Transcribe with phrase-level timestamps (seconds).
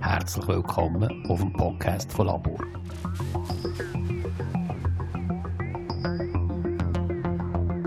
[0.00, 2.58] Herzlich willkommen auf dem Podcast von Labor.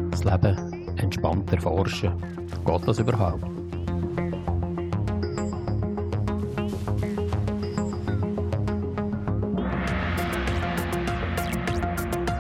[0.10, 2.14] Das Leben entspannt erforschen.
[2.66, 3.44] Geht das überhaupt?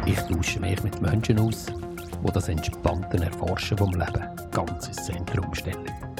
[0.05, 5.53] Ich tausche mich mit Menschen aus, die das entspannte Erforschen vom Leben ganz ins Zentrum
[5.53, 6.10] stellen.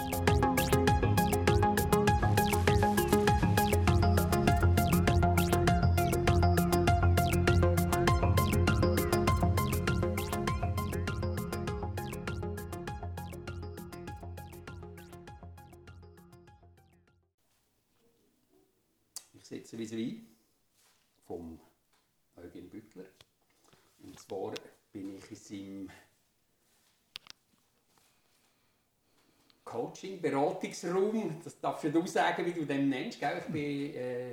[31.62, 33.20] Darfst ja du sagen, wie du den nennst.
[33.20, 33.38] Gell?
[33.38, 34.32] Ich bin äh,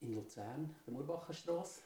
[0.00, 1.82] in Luzern, der Murbacher Straße.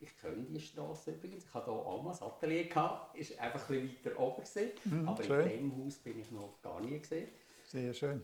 [0.00, 1.44] Ich kenne die Straße übrigens.
[1.44, 2.64] Ich hatte hier auch mal ein Atelier.
[2.64, 3.16] Gehabt.
[3.16, 4.42] Ist einfach ein bisschen weiter oben.
[4.42, 4.70] Gewesen.
[4.84, 5.50] Mhm, Aber schön.
[5.50, 7.28] in diesem Haus bin ich noch gar nie gesehen.
[7.64, 8.22] Sehr schön.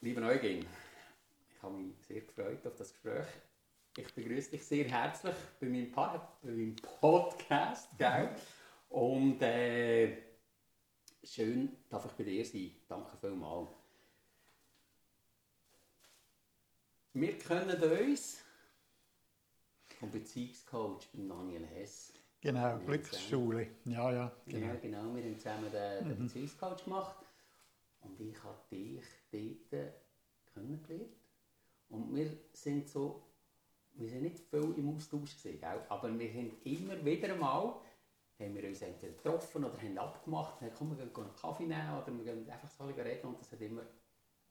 [0.00, 0.64] Lieber Eugen,
[1.50, 3.26] ich habe mich sehr gefreut auf das Gespräch.
[3.96, 7.88] Ich begrüße dich sehr herzlich bei meinem, pa bei meinem Podcast.
[7.98, 8.30] Gell?
[8.90, 10.27] Und äh,
[11.24, 12.72] schön darf ich bei dir sein.
[12.88, 13.68] Danke vielmals.
[17.14, 18.42] Wir kennen uns
[19.98, 22.12] vom Beziehungscoach beim Daniel Hess.
[22.40, 23.68] Genau, Glücksschule.
[23.84, 24.60] Ja, ja, Genau.
[24.60, 24.66] genau.
[24.66, 25.14] Ja, genau.
[25.14, 27.16] Wir haben zusammen den, den Beziehungscoach gemacht.
[28.00, 29.04] Und ich habe dich
[29.70, 29.94] dort
[30.54, 31.16] kennengelernt.
[31.88, 33.24] Und wir sind so,
[33.94, 35.58] wir sind nicht viel im Austausch gell?
[35.88, 37.80] aber wir haben immer wieder mal,
[38.38, 41.98] haben wir uns entweder getroffen oder haben abgemacht, haben, komm, wir gehen einen Kaffee nehmen
[42.00, 43.82] oder wir gehen einfach so reden und das hat immer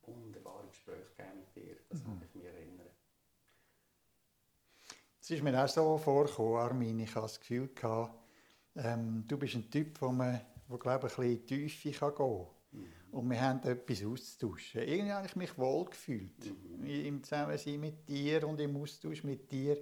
[0.04, 1.76] wunderbare Gespräche gegeben mit dir.
[1.90, 2.88] Das kann ich mich erinnern.
[5.22, 8.14] Es ist mir auch so vorgekommen, Armin, ich hatte das Gefühl, gehabt,
[8.76, 12.00] ähm, du bist ein Typ, der, man, wo, glaube ich, ein bisschen in die Tiefe
[12.00, 12.48] kann gehen kann.
[13.12, 14.82] Und wir haben etwas auszutauschen.
[14.82, 16.54] Irgendwie habe ich mich wohl gefühlt.
[16.84, 19.78] Im Zusammensein mit dir und im Austausch mit dir.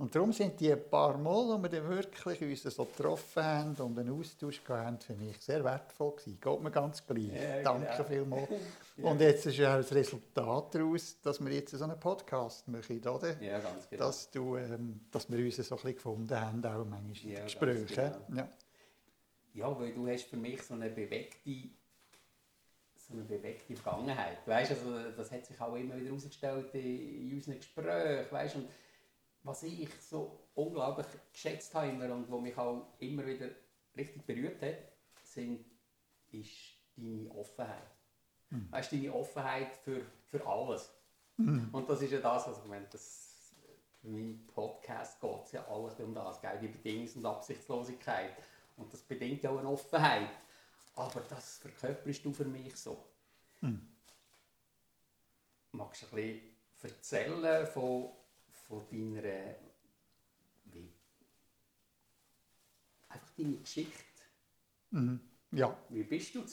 [0.00, 3.74] Und darum sind die ein paar Mal, wo wir dann wirklich uns so getroffen haben
[3.76, 6.38] und einen Austausch hatten, für mich sehr wertvoll gewesen.
[6.40, 7.26] Geht mir ganz gleich.
[7.26, 8.04] Ja, Danke genau.
[8.04, 8.48] vielmals.
[8.96, 12.98] Und jetzt ist ja auch das Resultat daraus, dass wir jetzt so einen Podcast machen,
[13.06, 13.42] oder?
[13.42, 14.06] Ja, ganz genau.
[14.06, 17.44] dass, du, ähm, dass wir uns so ein bisschen gefunden haben, auch manchmal in Ja,
[17.44, 17.86] Gesprächen.
[17.86, 18.40] genau.
[18.40, 18.48] Ja.
[19.52, 21.50] Ja, weil du hast für mich so eine bewegte,
[22.96, 24.38] so eine bewegte Vergangenheit.
[24.46, 28.30] Weißt, also, das hat sich auch immer wieder herausgestellt in unseren Gesprächen.
[28.30, 28.66] Weißt, und
[29.42, 33.48] was ich so unglaublich geschätzt habe immer und was mich auch immer wieder
[33.96, 34.92] richtig berührt hat,
[35.22, 35.64] sind,
[36.30, 36.50] ist
[36.96, 37.90] deine Offenheit.
[38.70, 40.92] Weißt, deine Offenheit für, für alles.
[41.72, 43.54] Und das ist ja das, was ich meine, das,
[44.00, 46.58] für meinen Podcast geht es ja alles um das, gell?
[46.60, 48.32] die Bedingungs- und Absichtslosigkeit.
[48.76, 50.30] Und das bedingt ja auch eine Offenheit.
[50.96, 53.04] Aber das verkörperst du für mich so.
[55.72, 56.40] Magst du ein
[56.80, 58.10] bisschen erzählen von,
[58.70, 59.56] von deiner,
[60.66, 60.88] wie,
[63.08, 64.04] einfach deine Geschichte?
[65.50, 65.76] Ja.
[65.88, 66.44] Wie bist du?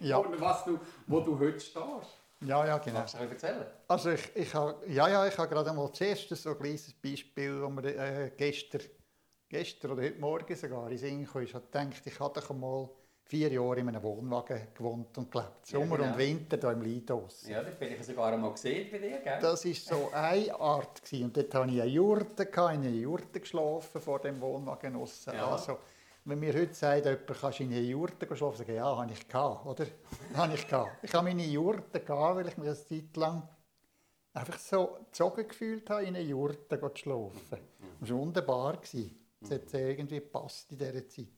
[0.00, 0.18] Ja.
[0.18, 2.18] Oder was du, wo du heute stehst?
[2.40, 3.00] ja, ja, genau.
[3.00, 3.66] Magst du erzählen?
[3.86, 7.60] Also ich, ich habe, ja, ja, ich habe gerade mal zuerst so ein kleines Beispiel,
[7.60, 8.82] wo mir äh, gestern,
[9.48, 12.88] gestern oder heute Morgen sogar in Sinn kam, ich habe gedacht, ich doch einmal
[13.28, 15.68] vier Jahre in einem Wohnwagen gewohnt und gelebt.
[15.70, 16.12] Ja, Sommer genau.
[16.12, 17.46] und Winter hier im Lidos.
[17.46, 19.38] Ja, das bin ich sogar einmal gesehen bei dir, gell?
[19.40, 21.02] Das war so eine Art.
[21.02, 21.24] Gewesen.
[21.24, 25.34] Und dort hatte ich eine Jurte, in einer Jurte geschlafen vor dem Wohnwagen aussen.
[25.34, 25.50] Ja.
[25.50, 25.78] Also,
[26.24, 29.28] wenn mir heute sagt, jemand, kannst in einer Jurte schlafen, sage ich, ja, habe ich
[29.28, 29.86] gehabt, oder?
[30.34, 30.90] habe ich gehabt.
[31.02, 33.46] Ich habe meine Jurte gehabt, weil ich mich eine Zeit lang
[34.32, 37.58] einfach so gezogen gefühlt habe, in einer Jurte zu schlafen.
[38.00, 38.78] Das war wunderbar.
[38.80, 41.28] Das hat irgendwie gepasst in dieser Zeit.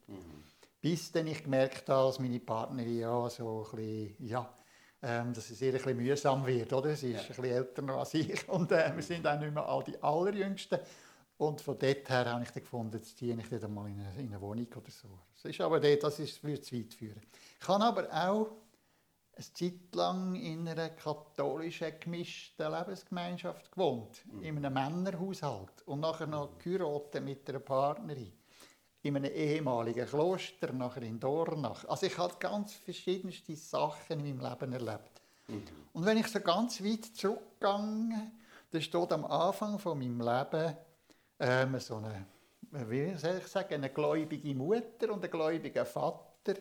[0.80, 4.54] Bis dann ich gemerkt habe, dass meine Partnerin ja so ein bisschen, ja,
[5.02, 6.94] ähm, dass es ihr ein bisschen mühsam wird, oder?
[6.96, 9.84] Sie ist ein bisschen älter als ich und äh, wir sind auch nicht mehr all
[9.84, 10.78] die Allerjüngsten.
[11.36, 14.20] Und von dort her habe ich dann gefunden, jetzt ziehe ich nicht einmal in eine,
[14.20, 15.08] in eine Wohnung oder so.
[15.34, 17.22] Das ist aber dort, das ist, würde zu weit führen.
[17.60, 18.50] Ich habe aber auch
[19.34, 26.58] eine Zeit lang in einer katholischen gemischten Lebensgemeinschaft gewohnt, in einem Männerhaushalt und nachher noch
[26.58, 28.32] geheiratet mit einer Partnerin
[29.02, 31.84] in einem ehemaligen Kloster, nachher in Dornach.
[31.86, 35.22] Also ich habe ganz verschiedenste Sachen in meinem Leben erlebt.
[35.92, 38.30] Und wenn ich so ganz weit zurückgehe,
[38.70, 40.76] da steht am Anfang von meinem Leben
[41.40, 42.26] ähm, so eine
[42.70, 46.54] wie soll ich sagen, eine gläubige Mutter und ein gläubiger Vater,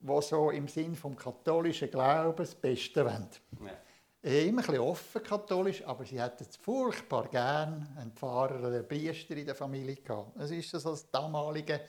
[0.00, 3.28] die so im Sinn vom katholischen Glauben das Beste wollen.
[3.64, 3.72] Ja.
[4.22, 8.88] Immer ein bisschen offen katholisch, aber sie hätten es furchtbar gern einen Pfarrer oder einen
[8.88, 10.38] Priester in der Familie gehabt.
[10.38, 11.80] Das war so das damalige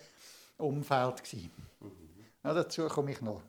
[0.57, 1.23] Umfeld.
[1.23, 1.51] gewesen.
[2.43, 3.41] Ja, dazu komme ich noch.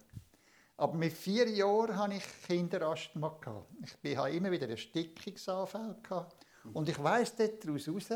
[0.76, 3.37] Aber mit vier Jahren hatte ich Kinderasthma.
[3.40, 3.69] gehabt.
[4.02, 5.96] Ich hatte immer wieder Erstickungsanfälle.
[6.02, 6.44] gehabt.
[6.73, 8.08] Und ich weiss daraus heraus,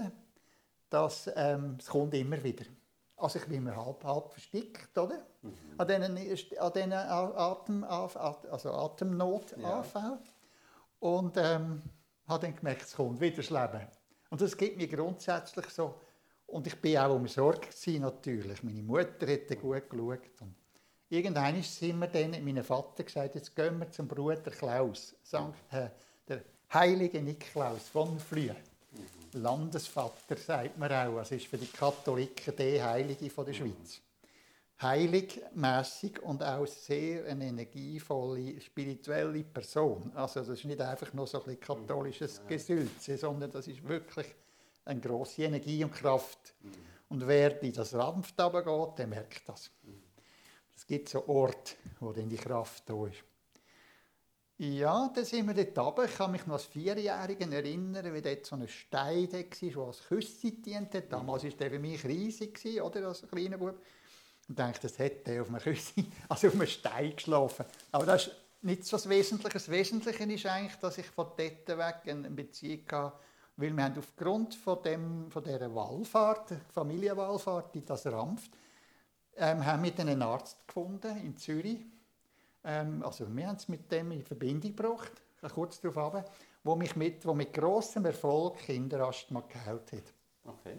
[0.90, 2.64] dass ähm, es kommt immer wieder.
[3.16, 5.24] Also ich bin immer halb, halb verstickt, oder?
[5.78, 10.18] An diesen, an diesen Atem, also Atemnotanfällen.
[11.06, 11.82] Und ähm,
[12.26, 13.86] habe dann gemerkt, es kommt wieder das Leben.
[14.28, 15.94] Und das gibt mir grundsätzlich so.
[16.48, 18.60] Und ich bin auch umsorgt gewesen, natürlich.
[18.64, 20.40] Meine Mutter hat gut geschaut.
[20.40, 20.54] Und
[21.08, 25.90] irgendwann sind wir dann, mein Vater gesagt, jetzt gehen wir zum Bruder Klaus, Sankt, äh,
[26.26, 26.42] der
[26.74, 28.56] heilige Niklaus von Flühe.
[29.32, 31.18] Landesvater sagt man auch.
[31.18, 34.00] Das ist für die Katholiken der Heilige von der Schweiz.
[34.82, 40.12] Heilig, mässig und auch sehr eine energievolle, spirituelle Person.
[40.14, 44.26] Also das ist nicht einfach nur so ein katholisches Gesülze, sondern das ist wirklich
[44.84, 46.54] eine grosse Energie und Kraft.
[47.08, 49.70] Und wer in das Rampft runtergeht, der merkt das.
[50.74, 53.24] Es gibt so Orte, wo dann die Kraft da ist.
[54.58, 56.04] Ja, dann sind wir dort runter.
[56.04, 59.78] Ich kann mich noch als Vierjährigen erinnern, wie dort so ein Stein da war, der
[59.78, 61.12] als Küsse dient hat.
[61.12, 63.78] Damals war der für mich riesig, oder, als kleiner Bub.
[64.48, 67.66] Und dachte, das hätte er auf einem Küsse, also auf einem Stein geschlafen.
[67.92, 69.54] Aber das ist nicht so das Wesentliche.
[69.54, 73.12] Das Wesentliche ist eigentlich, dass ich von dort weg eine Beziehung hatte,
[73.56, 78.50] weil wir haben aufgrund von, dem, von dieser Wallfahrt, Familienwallfahrt in das Rampft,
[79.36, 81.84] ähm, haben wir einen Arzt gefunden in Zürich.
[82.64, 85.12] Ähm, also wir haben es mit dem in Verbindung gebracht,
[85.54, 86.32] kurz darauf ab,
[86.64, 90.12] wo mich mit, wo mit grossem Erfolg Kinderasthma geheilt hat.
[90.44, 90.76] Okay.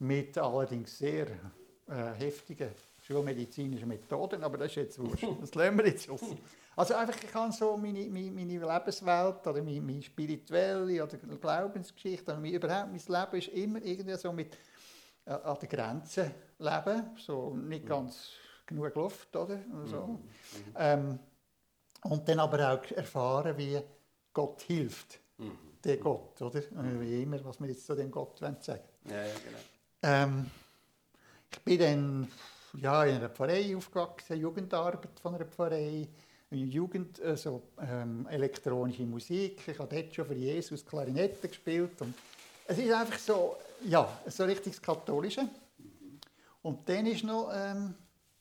[0.00, 1.28] Mit allerdings sehr
[1.86, 2.70] äh, heftigen
[3.08, 5.26] schulmedizinischen Methoden, aber das ist jetzt wurscht.
[5.40, 6.20] Das lassen wir jetzt aus.
[6.76, 12.32] Also einfach, ich habe so meine, meine, meine Lebenswelt oder meine, meine spirituelle oder Glaubensgeschichte,
[12.32, 14.56] oder mein, überhaupt mein Leben ist immer irgendwie so mit
[15.24, 18.32] äh, an der Grenze leben, so nicht ganz
[18.66, 19.58] genug Luft, oder?
[19.72, 20.18] Und, so.
[20.76, 21.18] Ähm,
[22.04, 23.80] und dann aber auch erfahren, wie
[24.34, 25.18] Gott hilft,
[25.82, 26.62] der Gott, oder?
[27.00, 29.58] Wie immer, was wir jetzt zu dem Gott wollen sagen Ja, ja, genau.
[30.02, 30.50] ähm,
[31.50, 32.28] ich bin dann
[32.74, 36.08] ja, in einer Pfarrei aufgewachsen, Jugendarbeit von einer Pfarrei,
[36.50, 39.62] Jugend, also, ähm, elektronische Musik.
[39.66, 42.00] Ich habe dort schon für Jesus Klarinette gespielt.
[42.00, 42.14] Und
[42.66, 45.46] es ist einfach so, ja, so richtig das Katholische.
[46.62, 47.94] Und dann ist noch ähm,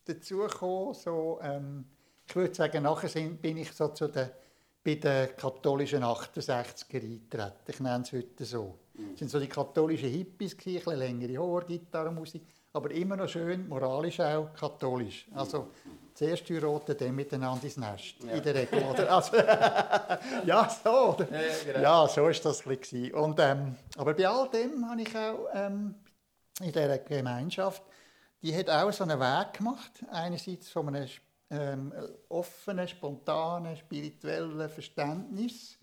[0.06, 1.86] dazu gekommen, so, ähm,
[2.28, 4.30] ich würde sagen, nachher sind, bin ich so zu den,
[4.84, 7.52] bei den katholischen 68er eingetreten.
[7.68, 8.80] Ich nenne es heute so.
[8.94, 12.44] Das sind so die katholischen Hippies, ein bisschen längere Haare, Gitarrenmusik,
[12.78, 15.28] aber immer noch schön, moralisch auch katholisch.
[15.36, 15.68] Also
[16.14, 18.34] zuerst heiraten, dann miteinander ins Nest, Ja.
[18.34, 18.84] in der Regel.
[18.84, 19.12] Oder?
[19.16, 19.38] Also,
[20.46, 20.90] ja, so.
[21.16, 21.28] Oder?
[21.32, 21.80] Ja, genau.
[21.82, 23.14] Ja, so war das ein bisschen.
[23.14, 25.96] Und, ähm, aber bei all dem habe ich auch ähm,
[26.62, 27.84] in dieser Gemeinschaft,
[28.42, 29.92] die hat auch so einen Weg gemacht.
[30.12, 31.08] Einerseits von einem
[31.50, 31.94] ähm,
[32.30, 35.78] offenen, spontanen, spirituellen Verständnis.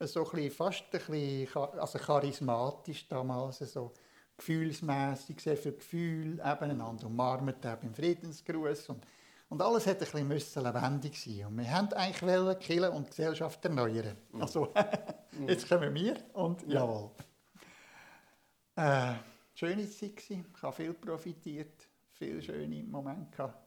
[0.00, 1.48] So ein bisschen, fast ein bisschen
[1.78, 3.92] also charismatisch damals, so
[4.36, 8.90] gefühlsmässig, sehr viel Gefühl, eben einander umarmt, auch beim Friedensgruß.
[8.90, 9.06] Und,
[9.48, 13.06] und alles hätte ein bisschen müssen lebendig sein Und wir haben eigentlich wollen Kirche und
[13.06, 14.16] die Gesellschaft erneuern.
[14.38, 14.72] Also,
[15.46, 17.10] jetzt kommen wir und jawohl.
[18.76, 19.14] Äh,
[19.54, 20.46] schöne Zeit gewesen.
[20.56, 23.64] Ich habe viel profitiert, viele schöne Momente gehabt.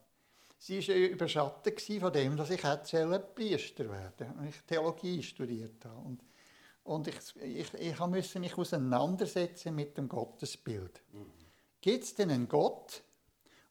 [0.60, 2.60] Sie war überschattet von dem, dass ich
[3.34, 5.96] Priester werden und ich Theologie studiert habe.
[6.00, 6.20] Und,
[6.88, 11.02] und ich, ich, ich musste mich auseinandersetzen mit dem Gottesbild.
[11.80, 13.02] Gibt es denn einen Gott,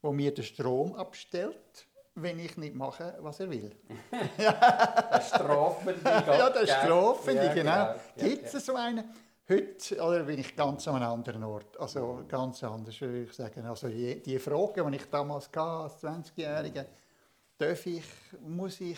[0.04, 3.76] der mir den Strom abstellt, wenn ich nicht mache, was er will?
[4.38, 6.28] Der strafende Gott.
[6.28, 6.68] ja, der?
[6.68, 7.72] Strafende, Ja, genau.
[7.72, 9.04] Ja, Gibt es so einen?
[9.50, 11.80] Heute oder bin ich ganz an einem anderen Ort.
[11.80, 13.66] Also ganz anders, würde ich sagen.
[13.66, 16.86] Also die, die Frage, die ich damals hatte, als 20-Jähriger,
[17.58, 18.04] darf ich,
[18.46, 18.98] muss ich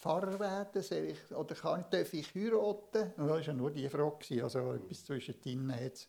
[0.00, 0.82] Pfarrer werden?
[0.82, 3.12] Soll ich, oder kann, darf ich heiraten?
[3.16, 4.42] Und Das war ja nur die Frage.
[4.42, 6.08] Also etwas zwischen denen jetzt.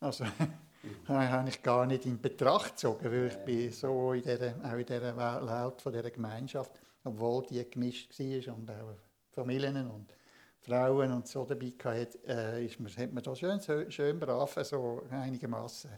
[0.00, 0.24] Also
[1.08, 4.86] habe ich gar nicht in Betracht gezogen, weil ich bin so in dieser, auch in
[4.86, 6.72] dieser Welt von dieser Gemeinschaft,
[7.04, 8.96] obwohl die gemischt war und auch
[9.32, 10.14] Familien und
[10.60, 15.02] Frauen und so dabei hatte, äh, ist man, hat man da schön, schön brav so
[15.10, 15.90] einigermaßen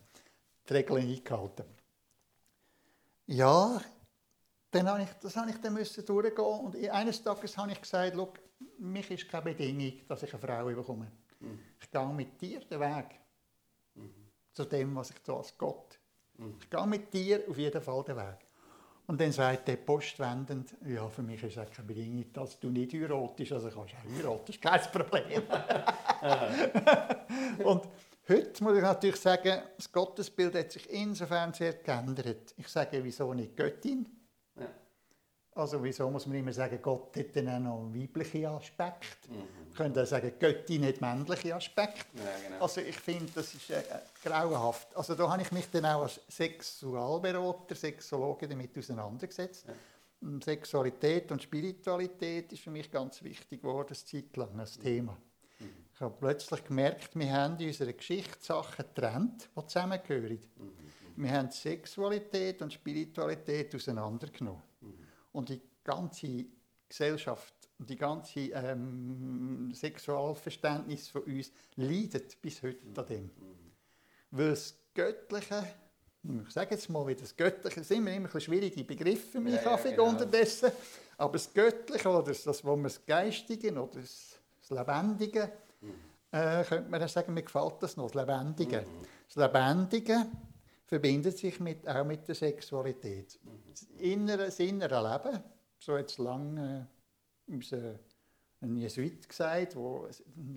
[0.69, 1.65] die Regeln eingehalten.
[3.27, 3.81] Ja,
[4.71, 8.15] dann habe ich, das habe ich dann müssen durchgehen und eines Tages habe ich gesagt,
[8.15, 8.33] «Schau,
[8.79, 11.11] mich ist keine Bedingung, dass ich eine Frau bekomme.
[11.81, 13.21] Ich gehe mit dir den Weg
[14.53, 15.99] zu dem, was ich da als Gott
[16.61, 18.39] Ich gehe mit dir auf jeden Fall den Weg.
[19.07, 22.93] Und dann sagt der postwendend, ja, für mich ist es keine Bedingung, dass du nicht
[22.93, 25.43] heiratest, also kannst du auch heiraten, ist kein Problem.
[27.65, 27.89] und
[28.29, 32.55] heute muss ich natürlich sagen, das Gottesbild hat sich insofern sehr geändert.
[32.57, 34.20] Ich sage, wieso nicht Göttin?
[35.55, 39.29] Also wieso muss man immer sagen, Gott hat dann auch noch einen weiblichen Aspekt?
[39.29, 39.37] Mhm.
[39.37, 42.07] Man könnte auch sagen, Göttin hat männlichen Aspekt.
[42.15, 42.63] Ja, genau.
[42.63, 43.83] Also ich finde, das ist äh,
[44.25, 44.97] grauenhaft.
[44.97, 49.67] Also da habe ich mich dann auch als Sexualberater, Sexologe damit auseinandergesetzt.
[49.67, 49.75] Ja.
[50.23, 55.17] Ähm, Sexualität und Spiritualität ist für mich ganz wichtig geworden, eine Zeit lang, als Thema.
[55.59, 55.67] Mhm.
[55.93, 60.39] Ich habe plötzlich gemerkt, wir haben in unserer Geschichte Sachen getrennt, die zusammengehören.
[60.57, 61.23] Mhm.
[61.23, 64.70] Wir haben Sexualität und Spiritualität auseinandergenommen.
[65.33, 65.39] Mhm.
[65.39, 66.47] Und die ganze
[66.89, 73.25] Gesellschaft und die ganze ähm, Sexualverständnis von uns leidet bis heute an dem.
[73.25, 73.31] Mhm.
[74.33, 75.65] Weil das Göttliche,
[76.23, 79.55] ich sage jetzt mal wieder, das Göttliche sind immer, immer ein bisschen schwierige Begriffe mich
[79.55, 80.11] Ja, ja, Kaffee genau.
[80.11, 80.71] unterdessen,
[81.17, 85.53] aber das Göttliche oder das, das wo man das Geistige oder das, das Lebendige,
[86.33, 88.85] äh, könnte man sagen, mir gefällt das noch, das Lebendige.
[89.27, 90.27] Das Lebendige
[90.91, 93.39] verbindet sich mit, auch mit der Sexualität.
[93.71, 95.41] Das innere, das innere Leben,
[95.79, 96.89] so es lange
[97.49, 98.01] äh, unser
[98.61, 100.07] ein Jesuit gesagt, wo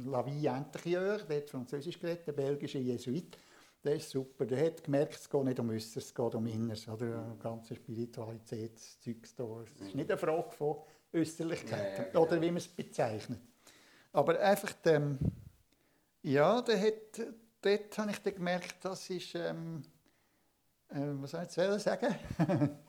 [0.05, 3.37] La vie intérieure, der hat Französisch geredet, der belgische Jesuit,
[3.83, 4.45] der ist super.
[4.45, 7.75] Der hat gemerkt, es geht nicht um Äußeres, es geht um Inneres, oder um ganze
[7.75, 9.61] Spiritualitätszeugs da.
[9.61, 10.77] Es ist nicht eine Frage von
[11.13, 13.39] Äußerlichkeit, Ja, ja, oder wie man es bezeichnet.
[14.11, 15.17] Aber einfach, ähm,
[16.23, 19.83] ja, der hat, dort habe ich dann gemerkt, das ist, ähm,
[20.93, 22.15] äh, was soll ich jetzt sagen?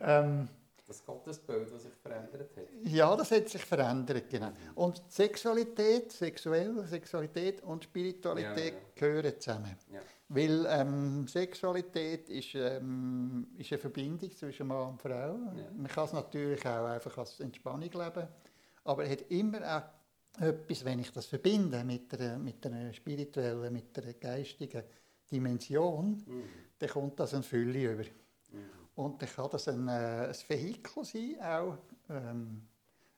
[0.00, 0.48] ähm,
[0.86, 2.64] Das Gottesbild, das sich verändert hat.
[2.84, 4.50] ja, das hat sich verändert, genau.
[4.74, 8.84] Und Sexualität, sexuell, Sexualität und Spiritualität Ja, ja.
[8.94, 9.76] gehören zusammen.
[9.92, 10.00] Ja.
[10.30, 15.34] Weil ähm, Sexualität ist, ähm, ist eine Verbindung zwischen Mann und Frau.
[15.76, 18.28] Man kann es natürlich auch einfach als Entspannung leben.
[18.84, 23.72] Aber es hat immer auch etwas, wenn ich das verbinde mit einer, mit einer spirituellen,
[23.72, 24.82] mit einer geistigen
[25.30, 26.42] Dimension, Mhm.
[26.78, 28.02] Dann kommt das eine Fülle über.
[28.04, 28.70] Mhm.
[28.94, 31.76] Und dann kann das ein, äh, ein Vehikel sein, auch
[32.10, 32.66] ähm,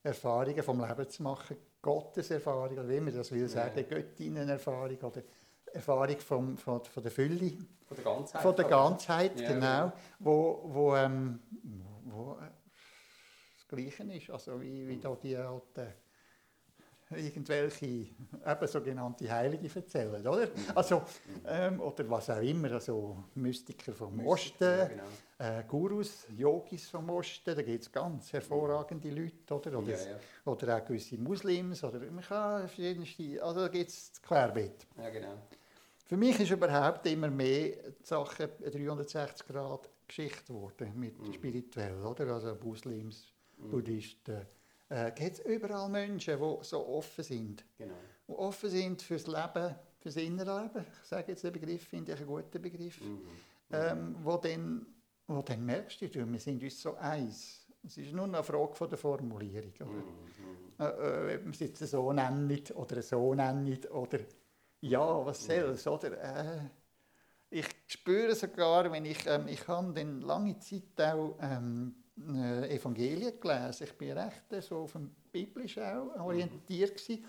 [0.03, 3.49] Erfahrungen vom Leben zu machen, Gotteserfahrung, oder wie man das will Ja.
[3.49, 5.23] sagen, Göttinnenerfahrung oder
[5.73, 7.53] Erfahrung vom, von, von der Fülle,
[7.87, 8.43] Von der Ganzheit.
[8.43, 11.39] von der Ganzheit, Ja, genau, wo, wo, ähm,
[12.05, 12.49] wo äh,
[13.57, 15.87] das Gleiche ist, also wie, wie da die alten
[17.17, 20.49] irgendwelche eben sogenannte Heilige erzählen, oder?
[20.75, 21.03] Also,
[21.47, 25.03] ähm, oder was auch immer, also Mystiker vom Osten, Ja, genau.
[25.39, 29.79] äh, Gurus, Yogis vom Osten, da gibt es ganz hervorragende Leute, oder?
[29.79, 30.19] Oder, Ja, ja.
[30.45, 34.87] oder auch gewisse Muslims, oder man kann verschiedenste, also da gibt es querbeet.
[34.99, 35.35] ja, genau.
[36.07, 41.33] Für mich ist überhaupt immer mehr die Sache eine 360 Grad Geschichte geworden, mit Mhm.
[41.33, 42.27] spirituell, oder?
[42.35, 43.71] Also Muslims, Mhm.
[43.71, 44.41] Buddhisten.
[44.91, 47.95] Äh, gibt es überall Menschen, die so offen sind, genau.
[48.27, 50.85] die offen sind fürs Leben, fürs innere Leben.
[51.03, 53.01] Ich sage jetzt den Begriff, finde ich einen guten Begriff.
[53.01, 53.21] Mhm.
[53.71, 54.85] Ähm, wo, dann,
[55.29, 57.69] wo dann merkst du, wir sind uns so eins.
[57.85, 59.73] Es ist nur eine Frage von der Formulierung.
[59.79, 59.91] Oder?
[59.93, 60.71] Mhm.
[60.81, 64.19] Äh, äh, ob man es jetzt so nennt oder so nennt oder
[64.81, 66.21] ja, was soll's, oder?
[66.21, 66.61] Äh,
[67.51, 73.41] ich spüre sogar, wenn ich, ähm, ich habe dann lange Zeit auch ähm, äh, Evangelien
[73.41, 73.85] gelesen.
[73.85, 77.25] Ich bin recht äh, so auf dem Biblischen auch orientiert gewesen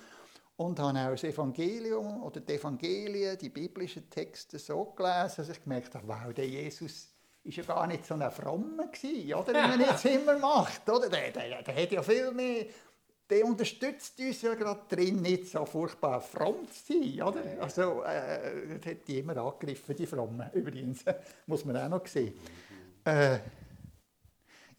[0.58, 5.64] und habe auch das Evangelium oder die Evangelien, die biblischen Texte so gelesen, dass ich
[5.64, 7.10] gemerkt habe, wow, der Jesus
[7.44, 9.54] ist ja gar nicht so ein Frommer gewesen, oder?
[9.54, 11.10] Wie man jetzt immer macht, oder?
[11.10, 12.66] Der, der, der hat ja viel mehr,
[13.30, 17.42] der unterstützt uns ja gerade drin, nicht so furchtbar fromm zu sein, oder?
[17.60, 21.04] Also, äh, das hat die immer angegriffen, die Frommen, übrigens,
[21.48, 22.34] muss man auch noch sehen.
[23.04, 23.40] Äh,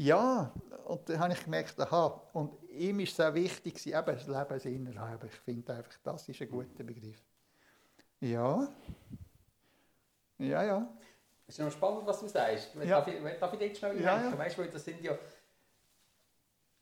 [0.05, 0.53] ja,
[0.87, 5.29] und dann habe ich gemerkt, aha, und ihm ist es auch wichtig, eben das Lebensinnerleben.
[5.29, 7.23] Ich finde einfach, das ist ein guter Begriff.
[8.21, 8.69] Ja.
[10.39, 10.89] Ja, ja.
[11.47, 12.75] Es ist noch spannend, was du sagst.
[12.75, 13.01] Ja.
[13.01, 14.39] Darf, ich, darf ich jetzt schnell Ja, ja.
[14.39, 15.17] Weißt du, weil das sind ja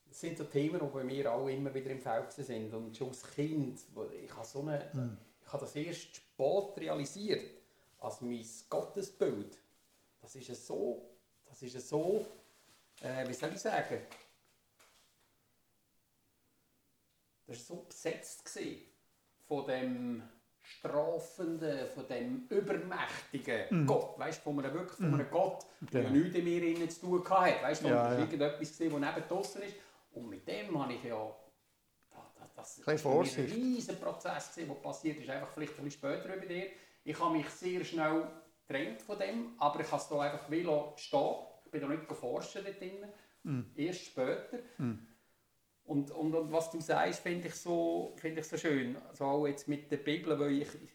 [0.09, 2.75] das sind so Themen, die bei mir auch immer wieder im Feld sind.
[2.75, 3.81] Und schon als Kind,
[4.23, 5.17] ich habe so eine, Hm.
[5.41, 7.45] ich habe das erst spät realisiert,
[8.01, 9.57] als mein Gottesbild.
[10.21, 11.11] Das ist so,
[11.47, 12.27] das ist so,
[13.01, 13.99] äh, wie soll ich sagen,
[17.47, 18.83] das war so besetzt gewesen
[19.47, 20.23] von dem
[20.63, 26.21] strafenden, von dem übermächtigen Gott, weißt von einem wirklich von einem Gott, der ja Genau.
[26.23, 28.19] nichts in mir innen zu tun hatte, weißt Ja, war ja.
[28.21, 29.75] irgendetwas gewesen, das neben draussen ist
[30.13, 31.35] und mit dem habe ich ja
[32.11, 36.35] da- da- das war ein riesen Prozess, der passiert ist, einfach vielleicht ein bisschen später
[36.37, 36.67] über dir.
[37.03, 38.29] Ich habe mich sehr schnell
[38.69, 40.49] getrennt von dem, aber ich kann es da einfach
[40.99, 41.47] stehen.
[41.71, 43.07] Ich bin da nicht forschen dort drin.
[43.45, 43.71] Mhm.
[43.77, 44.59] Erst später.
[44.79, 45.07] Mhm.
[45.85, 48.97] Und, und, und was du sagst, finde ich, so, find ich so schön.
[49.09, 50.91] Also auch jetzt mit der Bibel, weil ich, ich,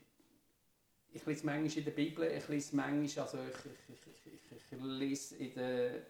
[1.14, 5.38] ich lese manchmal in der Bibel, ich lese manchmal, also ich, ich, ich, ich, lese
[5.38, 6.02] in, der,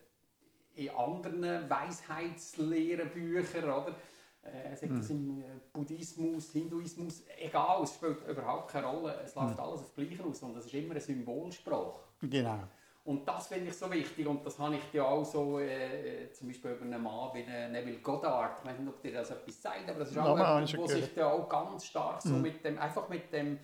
[0.74, 3.96] in anderen Weisheitslehrenbüchern, oder?
[4.42, 9.20] Äh, sei das im äh, Buddhismus, Hinduismus, egal, es spielt überhaupt keine Rolle.
[9.24, 12.00] Es läuft alles auf Gleiche aus und es ist immer eine Symbolsprache.
[12.22, 12.68] Genau.
[13.06, 16.48] Und das finde ich so wichtig und das habe ich ja auch so, äh, zum
[16.48, 19.88] Beispiel über einen Mann wie Neville Goddard, ich weiß nicht, ob dir das etwas sagt,
[19.88, 22.42] aber das ist auch ich der schon sich ja auch ganz stark so Mhm.
[22.42, 23.60] mit dem, einfach mit dem,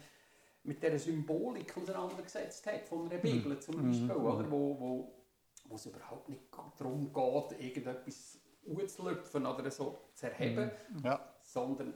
[0.64, 4.26] mit der Symbolik auseinandergesetzt hat von einer Bibel zum Beispiel, Mhm.
[4.26, 4.52] oder?
[4.52, 5.26] Wo, wo,
[5.66, 6.44] wo es überhaupt nicht
[6.78, 8.40] darum geht, irgendetwas
[8.72, 10.70] auszulöpfen oder so zu erheben,
[11.04, 11.20] Ja.
[11.42, 11.96] sondern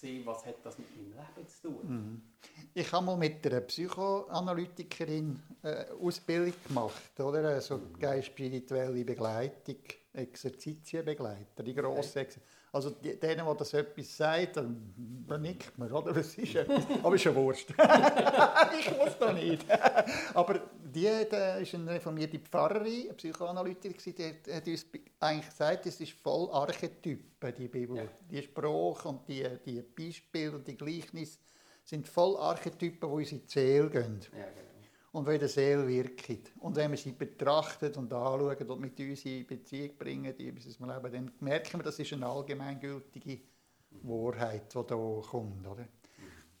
[0.00, 1.80] zu sehen, was hat das mit meinem Leben zu tun.
[1.88, 2.22] Mhm.
[2.74, 7.46] Ich habe mal mit einer Psychoanalytikerin äh, Ausbildung gemacht, oder?
[7.48, 9.76] Also geist-spirituelle Begleitung,
[10.12, 12.38] Exerzitienbegleiter, die grosse Ex
[12.72, 14.94] Also denen, die das etwas sagt, dann,
[15.40, 16.12] nickt man, oder?
[16.12, 17.70] Das ist etwas, aber ist ja wurscht.
[18.78, 19.66] ich muss da nicht.
[20.34, 20.60] aber
[20.94, 24.14] die, ist eine reformierte Pfarrerin, eine Psychoanalytikerin,
[24.46, 24.86] die hat, uns
[25.18, 27.96] eigentlich gesagt, es ist voll Archetypen, die Bibel.
[27.96, 28.04] Ja.
[28.30, 31.38] Die Sprache und die, die Beispiele und die Gleichnisse
[31.84, 34.79] sind voll Archetypen, die unsere Seele gehen Ja, genau.
[35.12, 36.38] Und wie der Seele wirken.
[36.60, 40.94] Und wenn wir sie betrachtet und anschauen und mit uns in Beziehung bringen, in unser
[40.94, 43.40] Leben, dann merken wir, das ist eine allgemeingültige
[44.02, 45.66] Wahrheit, die da kommt.
[45.66, 45.88] Oder?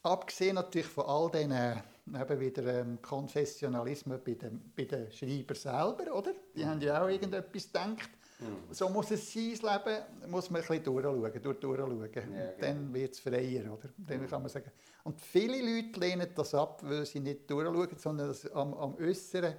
[0.02, 6.12] Abgesehen natürlich von all diesen eben wieder ähm, Konfessionalismen bei den, bei den Schreibern selber,
[6.12, 6.32] oder?
[6.56, 8.10] Die haben ja auch irgendetwas gedacht.
[8.40, 8.72] Mhm.
[8.72, 12.10] So muss es sein, das Leben, muss man ein bisschen durchschauen, durch, durchschauen.
[12.10, 12.52] genau.
[12.60, 13.88] Dann wird es freier, oder?
[13.96, 14.70] Dann kann man sagen.
[15.04, 19.54] Und viele Leute lehnen das ab, weil sie nicht durchschauen, sondern das am, am Äußeren,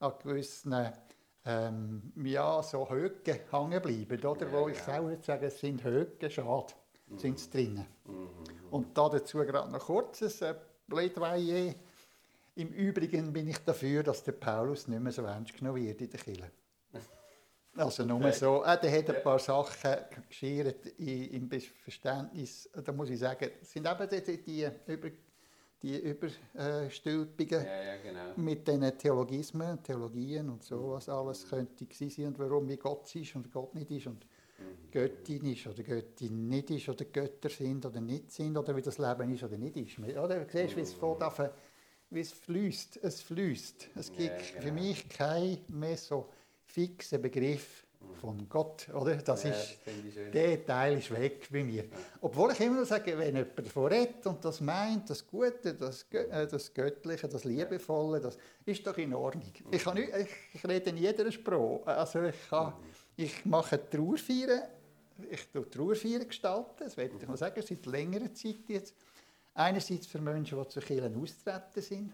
[0.00, 0.74] an gewissen
[1.46, 4.46] ähm, ja, so Höcken hängen bleiben, oder?
[4.46, 4.98] Ja, Wo ich genau.
[4.98, 6.74] auch würde sagen, es sind Höcken, schade,
[7.16, 7.86] sind es drinnen.
[8.04, 8.28] Mhm.
[8.70, 10.54] Und da dazu gerade noch kurzes äh,
[10.88, 11.74] Plädoyer.
[12.56, 16.10] Im Übrigen bin ich dafür, dass der Paulus nicht mehr so ernst genommen wird in
[16.10, 16.50] der Kirche.
[17.76, 19.90] Also nur so, äh, der hat ein paar Sachen
[20.28, 25.10] geschert im Verständnis, da muss ich sagen, es sind eben die, die, Über,
[25.82, 28.32] die Überstülpungen Ja, ja, genau.
[28.36, 33.14] mit diesen Theologismen, Theologien und so, was alles könnte gewesen sein und warum wie Gott
[33.14, 34.26] ist und Gott nicht ist und
[34.58, 34.90] Mhm.
[34.90, 38.96] Göttin ist oder Göttin nicht ist oder Götter sind oder nicht sind oder wie das
[38.96, 39.98] Leben ist oder nicht ist.
[39.98, 40.46] Oder?
[40.46, 41.50] Du siehst, wie es von davon,
[42.08, 43.00] wie es fließt.
[43.02, 43.90] Es fließt.
[43.96, 44.62] Es Ja, gibt genau.
[44.66, 46.30] für mich keinen mehr so
[46.76, 47.86] fixen Begriff
[48.20, 48.86] von Gott.
[48.90, 49.16] Oder?
[49.16, 51.84] Das ja, ist, das der Teil ist weg bei mir.
[52.20, 56.46] Obwohl ich immer sage, wenn jemand davon redet und das meint, das Gute, das, äh,
[56.46, 58.36] das Göttliche, das Liebevolle, das
[58.66, 59.50] ist doch in Ordnung.
[59.70, 61.86] Ich, kann nicht, ich, ich rede in jeder Sprache.
[61.86, 62.74] Also ich, kann,
[63.16, 64.64] ich mache Trauerfeiern,
[65.30, 68.94] ich tue Trauerfeiern gestalten, das werde ich mal sagen, seit längerer Zeit jetzt.
[69.54, 72.12] Einerseits für Menschen, die zu Kirchen austreten sind.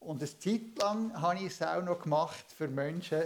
[0.00, 3.22] Und eine Zeit lang habe ich es auch noch gemacht für Menschen,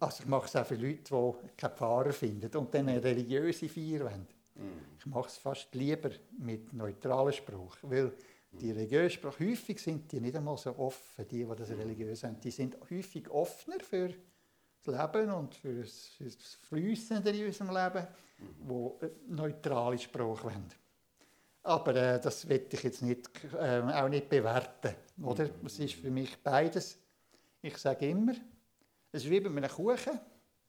[0.00, 3.68] also ich mache es auch für Leute, die keinen Pfarrer finden und dann eine religiöse
[3.68, 4.26] Feier wollen.
[4.54, 4.80] Mhm.
[4.98, 8.12] Ich mache es fast lieber mit neutralem Spruch, weil
[8.52, 12.38] die religiösen Sprache, häufig sind die nicht einmal so offen, die, die das religiös haben.
[12.40, 14.10] Die sind häufig offener für
[14.84, 18.06] das Leben und für das, für das Fließende in unserem Leben,
[18.66, 20.68] wo eine neutrale Sprache wollen.
[21.62, 24.94] Aber äh, das will ich jetzt nicht, äh, auch nicht bewerten.
[25.22, 25.48] Oder?
[25.64, 26.98] Es ist für mich beides.
[27.62, 28.34] Ich sage immer,
[29.12, 30.18] es ist wie bei einem Kuchen.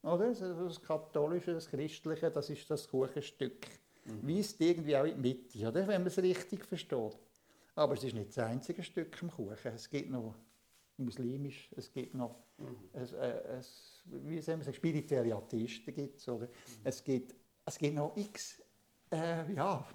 [0.03, 0.25] Oder?
[0.25, 3.65] Also Das Katholische, das Christliche, das ist das Kuchenstück.
[4.21, 5.87] Weist irgendwie auch in die Mitte, oder?
[5.87, 7.17] wenn man es richtig versteht.
[7.75, 9.71] Aber es ist nicht das einzige Stück im Kuchen.
[9.73, 10.35] Es gibt noch
[10.97, 12.35] muslimisch, es gibt noch
[12.93, 16.47] es, äh, es, wie sagen, spirituelle Atheisten gibt's, oder?
[16.83, 18.61] Es, gibt, es gibt noch x,
[19.11, 19.85] äh, ja,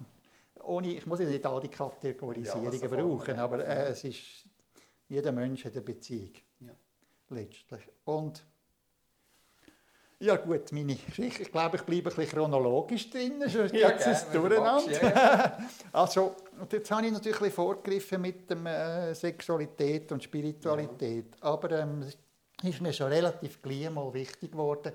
[0.61, 4.45] ohne, ich muss nicht all die Kategorisierungen Ja, was brauchen, aber äh, es ist,
[5.07, 6.73] jeder Mensch hat eine Beziehung, Ja.
[7.29, 7.81] Letztlich.
[8.05, 8.43] Und
[10.21, 14.01] ja gut, meine Geschichte, ich glaube, ich bleibe ein bisschen chronologisch drin, sonst Ja, gibt
[14.05, 15.01] es Durcheinander.
[15.01, 15.57] ja,
[15.93, 16.35] Also,
[16.69, 22.17] jetzt habe ich natürlich ein vorgegriffen mit dem, äh, Sexualität und Spiritualität, aber ähm, es
[22.63, 24.91] ist mir schon relativ gleich mal wichtig geworden,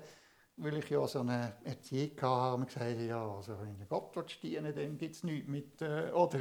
[0.57, 4.37] weil ich ja so eine Erziehung hatte und gesagt habe, ja, also wenn du Gott
[4.43, 6.37] dienen dann gibt es nichts mit, äh, oder?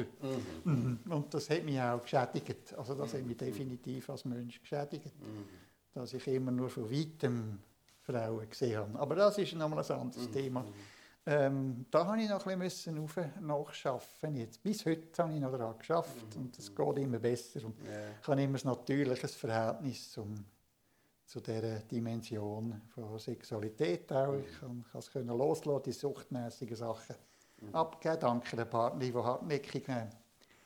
[0.65, 0.99] Mhm.
[1.05, 1.13] Mhm.
[1.13, 5.49] Und das hat mich auch geschädigt, also das hat mich definitiv als Mensch geschädigt, Mhm.
[5.95, 7.61] Dass ich immer nur von weitem
[8.03, 8.99] Frauen gesehen habe.
[8.99, 10.33] Aber das ist nochmal ein anderes Mhm.
[10.33, 10.65] Thema.
[11.27, 14.37] Ähm, da habe ich noch ein bisschen rauf nachschaffen.
[14.37, 14.63] Jetzt.
[14.63, 17.65] Bis heute habe ich noch daran geschafft und es geht immer besser.
[17.65, 17.91] Und Ja.
[18.21, 20.35] ich habe immer ein natürliches Verhältnis zum,
[21.25, 24.35] zu dieser Dimension von Sexualität auch.
[24.35, 27.17] Ich kann, kann es können loslassen, die suchtmäßigen Sachen
[27.73, 28.19] abgeben.
[28.21, 30.07] Danke der Partner, die hartnäckig äh,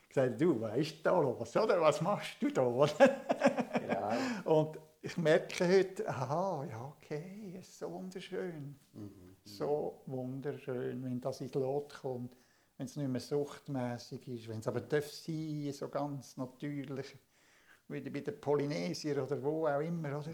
[0.08, 1.80] gesagt hat, du, was ist da los, oder?
[1.80, 2.62] Was machst du da?
[2.64, 4.10] Genau.
[4.58, 8.78] Und ich merke heute, aha, ja, okay, es ist so wunderschön.
[8.92, 9.37] Mhm.
[9.44, 12.37] So wunderschön, wenn das ins Lot kommt,
[12.76, 17.16] wenn es nicht mehr suchtmäßig ist, wenn es aber darf sein, so ganz natürlich,
[17.88, 20.18] wie bei den Polynesier oder wo auch immer.
[20.18, 20.30] Oder?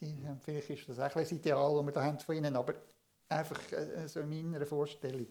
[0.00, 2.74] Die, vielleicht ist das auch ein Ideal, das wir da haben von ihnen, aber
[3.28, 5.26] einfach äh, so in meiner Vorstellung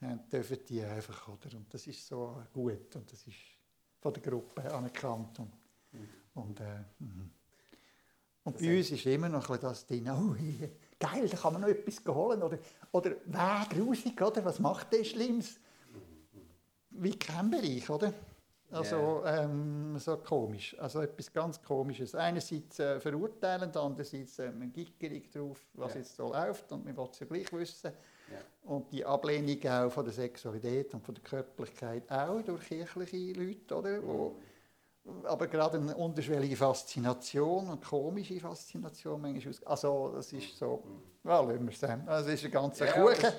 [0.00, 1.56] äh, dürfen die einfach, oder?
[1.56, 3.36] Und das ist so gut und das ist
[3.98, 5.38] von der Gruppe anerkannt.
[5.38, 5.52] Und,
[6.34, 7.30] und, äh, mhm.
[8.44, 10.34] Und bei uns ist immer noch das Ding, oh,
[10.98, 12.42] geil, da kann man noch etwas holen.
[12.42, 12.58] Oder,
[12.92, 14.44] oder wer grusig, oder?
[14.44, 15.58] Was macht der Schlimmes?
[16.90, 18.12] Wie kein Bereich, oder?
[18.72, 22.14] Also ähm, so komisch, also etwas ganz Komisches.
[22.14, 26.00] Einerseits äh, verurteilend, andererseits äh, man gickerig drauf, was Ja.
[26.00, 27.90] jetzt so läuft und man will es ja gleich wissen.
[28.30, 28.38] Ja.
[28.70, 33.74] Und die Ablehnung auch von der Sexualität und von der Körperlichkeit auch durch kirchliche Leute,
[33.74, 34.02] oder?
[34.04, 34.36] Wo,
[35.24, 39.54] aber gerade eine unterschwellige Faszination und komische Faszination manchmal.
[39.64, 40.82] Also das ist so,
[41.24, 42.06] ja, lassen wir es sein.
[42.08, 43.32] Also es ist ein ganzer Ja, Kuchen.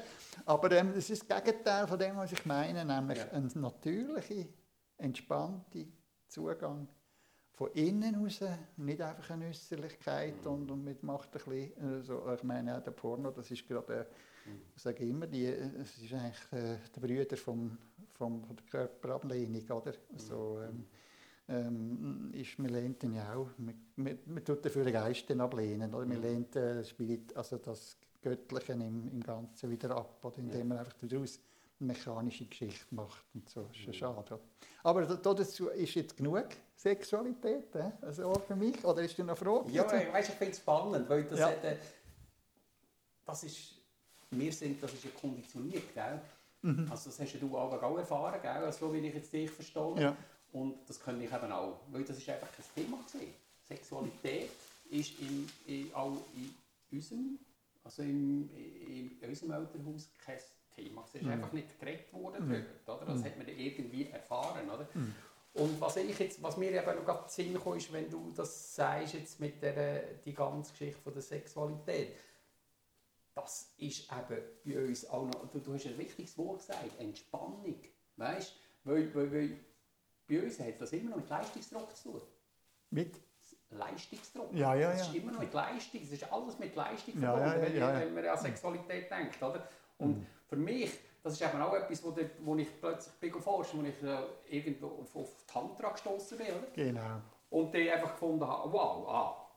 [0.45, 3.31] Aber ähm, das ist das Gegenteil von dem, was ich meine, nämlich Ja.
[3.31, 4.47] ein natürlicher,
[4.97, 5.85] entspannter
[6.27, 6.87] Zugang
[7.53, 8.39] von innen raus,
[8.77, 12.91] nicht einfach eine Äußerlichkeit und, und mit macht ein bisschen, also, ich meine auch der
[12.91, 14.05] Porno, das ist gerade, äh,
[14.75, 17.77] ich sage immer, die, äh, es ist eigentlich äh, der Brüder vom,
[18.13, 19.93] vom, von der Körperablehnung, oder?
[20.15, 20.87] So, ähm,
[21.51, 25.41] ähm, ist, man lehnt ihn ja auch, man, man, man tut dafür den Geist dann
[25.41, 26.05] ablehnen, oder?
[26.05, 30.37] man lehnt äh, das Spirit, also das Göttliche im, im Ganzen wieder ab, oder?
[30.37, 31.39] indem man einfach daraus
[31.79, 34.19] eine mechanische Geschichte macht und so, das ist ja schade.
[34.35, 34.39] Oder?
[34.83, 37.91] Aber da- da dazu ist jetzt genug Sexualität, äh?
[38.01, 39.65] also auch für mich, oder ist du noch froh?
[39.69, 41.47] Ja, ich, weißt, ich finde es spannend, weil das, Ja.
[41.47, 41.75] hat, äh,
[43.25, 43.75] das ist,
[44.31, 46.21] wir sind, das ist ja konditioniert, gell?
[46.91, 48.51] Also das hast ja du auch, auch erfahren, gell?
[48.63, 49.95] Also, so wie ich jetzt dich verstehe.
[49.99, 50.15] Ja.
[50.53, 53.33] Und das kann ich eben auch, weil das ist einfach kein Thema gewesen.
[53.67, 54.51] Sexualität
[54.89, 56.53] ist in, in, auch in
[56.91, 57.39] unserem,
[57.83, 60.39] also im, in, in unserem Elternhaus kein
[60.75, 61.05] Thema.
[61.07, 63.13] Es ist einfach nicht geredet worden darüber, oder?
[63.13, 64.87] Das hat man dann irgendwie erfahren, oder?
[65.53, 68.75] Und was, ich jetzt, was mir eben noch gerade Sinn kam, ist, wenn du das
[68.75, 72.15] sagst, jetzt mit der die ganze Geschichte von der Sexualität,
[73.35, 77.75] das ist eben bei uns auch noch, du, du hast ein wichtiges Wort gesagt, Entspannung,
[78.17, 78.55] weißt?
[78.83, 79.59] Weil, weil, weil
[80.31, 82.21] bei uns hat das immer noch mit Leistungsdruck zu tun.
[82.91, 83.19] Mit?
[83.69, 84.53] Leistungsdruck.
[84.53, 85.21] Ja, ja, Es ist ja.
[85.21, 87.99] immer noch mit Leistung, es ist alles mit Leistung Ja, verbunden, ja, wenn, ja, ja.
[88.01, 89.41] wenn man an Sexualität denkt.
[89.41, 89.67] Oder?
[89.97, 90.91] Und für mich,
[91.23, 94.87] das ist eben auch etwas, wo, wo ich plötzlich bin geforscht, wo ich äh, irgendwo
[94.87, 96.47] auf, auf Tantra gestoßen bin.
[96.47, 96.67] Oder?
[96.73, 97.21] Genau.
[97.49, 99.47] Und dann einfach gefunden habe, wow, ah,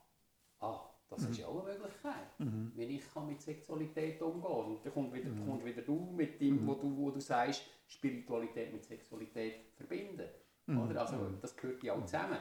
[0.65, 1.31] ah das Mhm.
[1.31, 2.27] ist ja auch eine Möglichkeit,
[2.75, 5.47] wie ich kann mit Sexualität umgehen Und dann kommt wieder, Mhm.
[5.47, 10.27] kommt wieder du mit dem, wo, du, wo du sagst, Spiritualität mit Sexualität verbinden.
[10.67, 10.81] Mhm.
[10.89, 11.01] Oder?
[11.01, 12.37] Also, das gehört ja auch zusammen.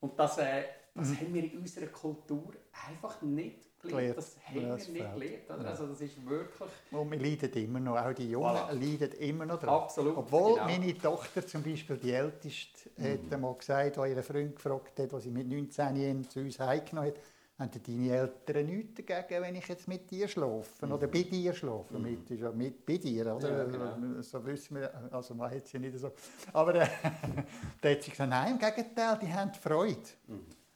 [0.00, 1.16] Und das, äh, das Mhm.
[1.20, 2.52] haben wir in unserer Kultur
[2.88, 4.16] einfach nicht gelernt.
[4.16, 5.50] Das haben Ja, wir das nicht gelernt.
[5.50, 5.68] Oder?
[5.68, 8.72] Also, das ist wirklich Und wir leiden immer noch, auch die Jungen Voilà.
[8.72, 9.68] leiden immer noch dran.
[9.82, 10.16] absolut.
[10.16, 10.66] Obwohl genau.
[10.66, 15.22] meine Tochter zum Beispiel, die Älteste, hat einmal gesagt, als ihr Freund gefragt hat, was
[15.22, 17.20] sie mit 19 Jahren zu uns heimgenommen hat,
[17.60, 21.98] haben deine Eltern nichts dagegen, wenn ich jetzt mit dir schlafe oder bei dir schlafe.
[21.98, 23.50] Mit ist ja mit bei dir, oder?
[23.50, 24.22] Ja, genau.
[24.22, 26.10] So wissen wir, also man hat es ja nicht so.
[26.52, 26.88] Aber äh,
[27.80, 30.00] da hat sie gesagt, nein, im Gegenteil, die haben Freude.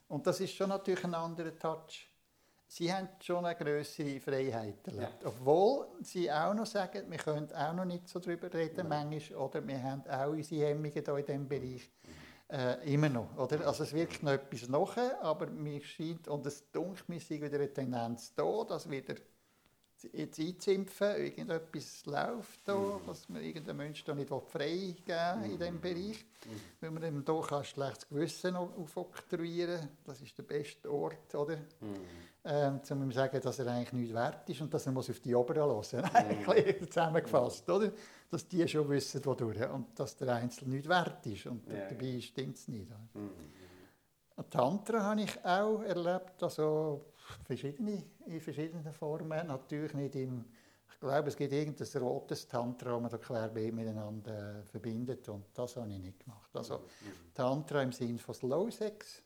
[0.09, 2.09] Und das ist schon natürlich ein anderer Touch.
[2.67, 5.25] Sie haben schon eine größere Freiheit erlebt.
[5.25, 9.67] Obwohl sie auch noch sagen, wir können auch noch nicht so darüber reden, manchmal, oder
[9.67, 11.91] wir haben auch unsere Hemmungen hier in diesem Bereich.
[12.49, 13.67] Äh, immer noch, oder?
[13.67, 17.73] Also es wirkt noch etwas nach, aber mir scheint, und es dunkelt mir, wieder eine
[17.73, 19.15] Tendenz da, dass wieder
[20.13, 25.81] jetzt einzimpfen, irgendetwas läuft da, dass man irgendein Mensch da nicht frei geben in diesem
[25.81, 26.25] Bereich,
[26.81, 31.59] weil man ihm da ein schlechtes Gewissen auf- aufoktroyieren das ist der beste Ort, oder?
[32.47, 35.09] Ähm, um ihm zu sagen, dass er eigentlich nichts wert ist und dass er muss
[35.09, 37.91] auf die Oberen hören Eigentlich zusammengefasst, oder?
[38.31, 41.89] Dass die schon wissen, wodurch und dass der Einzelne nichts wert ist und Ja.
[41.89, 42.87] dabei stimmt es nicht.
[42.91, 43.21] oder?
[44.37, 44.51] Mhm.
[44.51, 47.07] Tantra habe ich auch erlebt, also
[47.45, 49.47] verschiedene, in verschiedenen Formen.
[49.47, 50.45] Natürlich nicht im,
[50.91, 55.47] ich glaube, es gibt irgendein rotes Tantra, das man da querbeet miteinander äh, verbindet und
[55.55, 56.51] das habe ich nicht gemacht.
[56.55, 56.85] Also
[57.35, 59.23] Tantra im Sinne von Slow Sex,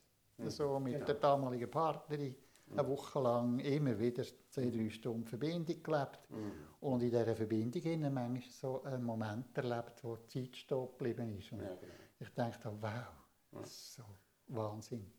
[0.47, 1.07] so mit genau.
[1.07, 2.35] der damaligen Partnerin
[2.71, 6.31] eine Woche lang immer wieder zwei, drei Stunden Verbindung gelebt.
[6.31, 6.53] Mhm.
[6.81, 11.39] Und in dieser Verbindung innen manchmal so einen Moment erlebt, wo die Zeit stehen geblieben
[11.39, 11.53] ist.
[11.53, 11.93] Und Ja, genau.
[12.19, 13.07] ich dachte, wow,
[13.53, 14.05] das ist so
[14.49, 15.11] Wahnsinn.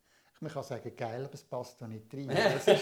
[0.41, 2.29] Man kann sagen, geil, aber es passt da nicht rein.
[2.29, 2.81] Es ist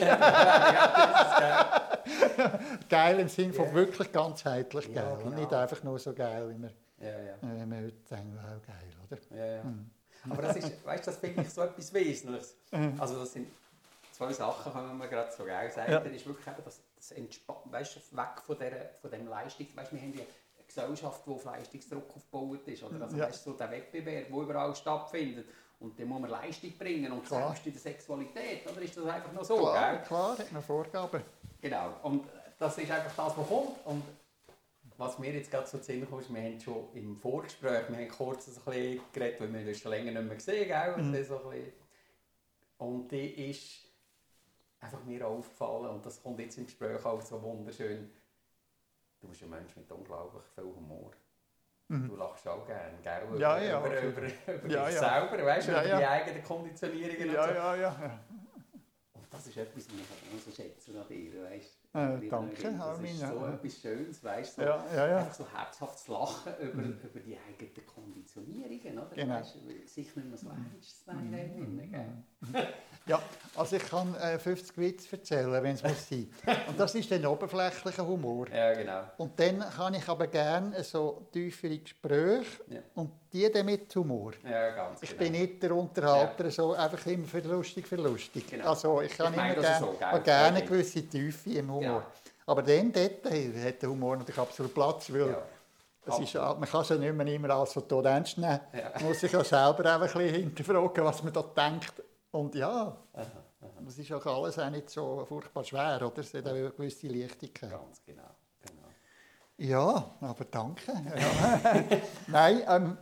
[2.89, 3.73] geil im Sinne von Ja.
[3.73, 5.13] wirklich ganzheitlich Ja, geil.
[5.17, 5.35] Und genau.
[5.39, 7.33] nicht einfach nur so geil, wie wir, Ja, ja.
[7.33, 9.37] äh, wie wir heute denken, wow, geil, oder?
[9.37, 9.63] Ja, ja.
[9.63, 9.89] Mhm.
[10.29, 12.55] Aber das ist, weißt, das finde ich so etwas Wesentliches.
[12.99, 13.47] Also das sind
[14.11, 15.91] zwei Sachen, können wir gerade so geil sagen.
[15.91, 15.99] Ja.
[15.99, 19.75] Das ist wirklich das, das Entspannen, weißt weg von, der, von dem Leistungs...
[19.75, 22.83] Weißt, wir haben ja eine Gesellschaft, die auf Leistungsdruck aufgebaut ist.
[22.83, 23.01] Oder?
[23.03, 23.27] Also, Ja.
[23.27, 25.47] weißt, du, so der Wettbewerb, der überall stattfindet.
[25.79, 27.11] Und dann muss man Leistung bringen.
[27.11, 27.49] Und Klar.
[27.49, 30.05] selbst in der Sexualität, oder ist das einfach noch so, Klar, gell?
[30.05, 31.21] klar, hat man Vorgaben.
[31.61, 31.93] Genau.
[32.03, 32.25] Und
[32.57, 33.85] das ist einfach das, was kommt.
[33.85, 34.03] Und
[34.97, 38.09] was mir jetzt gerade so Sinn kommt, ist, wir haben schon im Vorgespräch, wir haben
[38.09, 41.11] kurz ein bisschen geredet, weil wir uns schon länger nicht mehr gesehen haben.
[41.11, 41.23] Mhm.
[41.23, 41.53] So.
[42.79, 43.85] Und die ist
[44.79, 48.09] einfach mir aufgefallen, und das kommt jetzt im Gespräch auch so wunderschön,
[49.19, 51.11] du bist ein Mensch mit unglaublich viel Humor.
[51.89, 52.09] Mhm.
[52.09, 53.21] Du lachst auch gerne, gell?
[53.29, 55.19] Über, Ja, ja, über, über, über Ja, dich ja.
[55.29, 55.97] selber, weißt du, Ja, über ja.
[55.99, 57.49] die eigenen Konditionierungen und so.
[57.51, 58.19] ja, ja.
[59.13, 63.11] Und das ist etwas, was ich so schätze an dir, weißt Äh, danke, Das Armin,
[63.15, 63.29] ist ja.
[63.31, 64.61] so etwas Schönes, weißt du?
[64.63, 65.17] Ja, ja, ja.
[65.19, 69.15] Einfach so herzhaftes Lachen über, über die eigenen Konditionierungen, oder?
[69.15, 69.35] Genau.
[69.35, 69.53] Weißt,
[69.85, 71.89] sich nicht mehr so ernst zu nehmen.
[71.89, 72.23] gell?
[73.07, 73.21] Ja,
[73.55, 76.29] also ich kann äh, 50 Witze erzählen, wenn es muss sein.
[76.67, 78.47] Und das ist dann oberflächlicher Humor.
[78.53, 79.01] Ja, genau.
[79.17, 82.79] Und dann kann ich aber gerne so tiefere Gespräche Ja.
[82.95, 84.33] und die dann mit Humor.
[84.43, 85.21] Ja, ganz Ich genau.
[85.23, 88.45] bin nicht der Unterhalter, so einfach immer für lustig, für lustig.
[88.49, 88.69] Genau.
[88.69, 90.19] Also ich kann Ich meine immer das gerne, so, gell?
[90.21, 91.81] gerne eine gewisse Tiefe im Humor.
[91.81, 92.03] Genau.
[92.45, 95.41] Aber dann dort hat der Humor natürlich absolut Platz, weil Ja.
[96.05, 98.59] es ist, man kann es ja nicht mehr immer alles so ernst nehmen.
[98.73, 98.91] Ja.
[98.95, 101.93] Man muss sich ja selber auch ein bisschen hinterfragen, was man da denkt.
[102.31, 102.97] Und ja,
[103.87, 106.19] es ist auch alles auch nicht so furchtbar schwer, oder?
[106.19, 107.71] Es hat auch eine gewisse Leichtigkeit.
[107.71, 108.29] Ganz genau.
[108.61, 108.87] genau.
[109.57, 110.91] Ja, aber danke.
[110.91, 111.83] Ja.
[112.27, 112.97] Nein, ähm,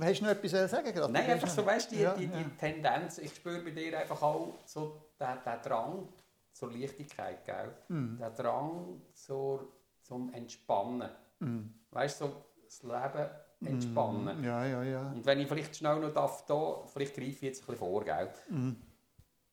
[0.00, 0.92] hast du noch etwas zu sagen?
[0.92, 1.12] gerade?
[1.12, 2.50] Nein, einfach so, weißt du, die, Ja, die, die ja.
[2.58, 6.08] Tendenz, ich spüre bei dir einfach auch so den, den Drang
[6.52, 7.72] zur Leichtigkeit, gell?
[7.88, 8.18] Mhm.
[8.18, 9.68] Der Drang zur,
[10.00, 11.10] zum Entspannen.
[11.40, 11.74] Mhm.
[11.90, 13.30] Weißt du, so das Leben
[13.66, 14.42] entspannen.
[14.44, 15.12] Ja, ja, ja.
[15.12, 18.04] Und wenn ich vielleicht schnell noch darf, da, vielleicht greife ich jetzt ein bisschen vor,
[18.04, 18.30] gell?
[18.48, 18.76] Mhm.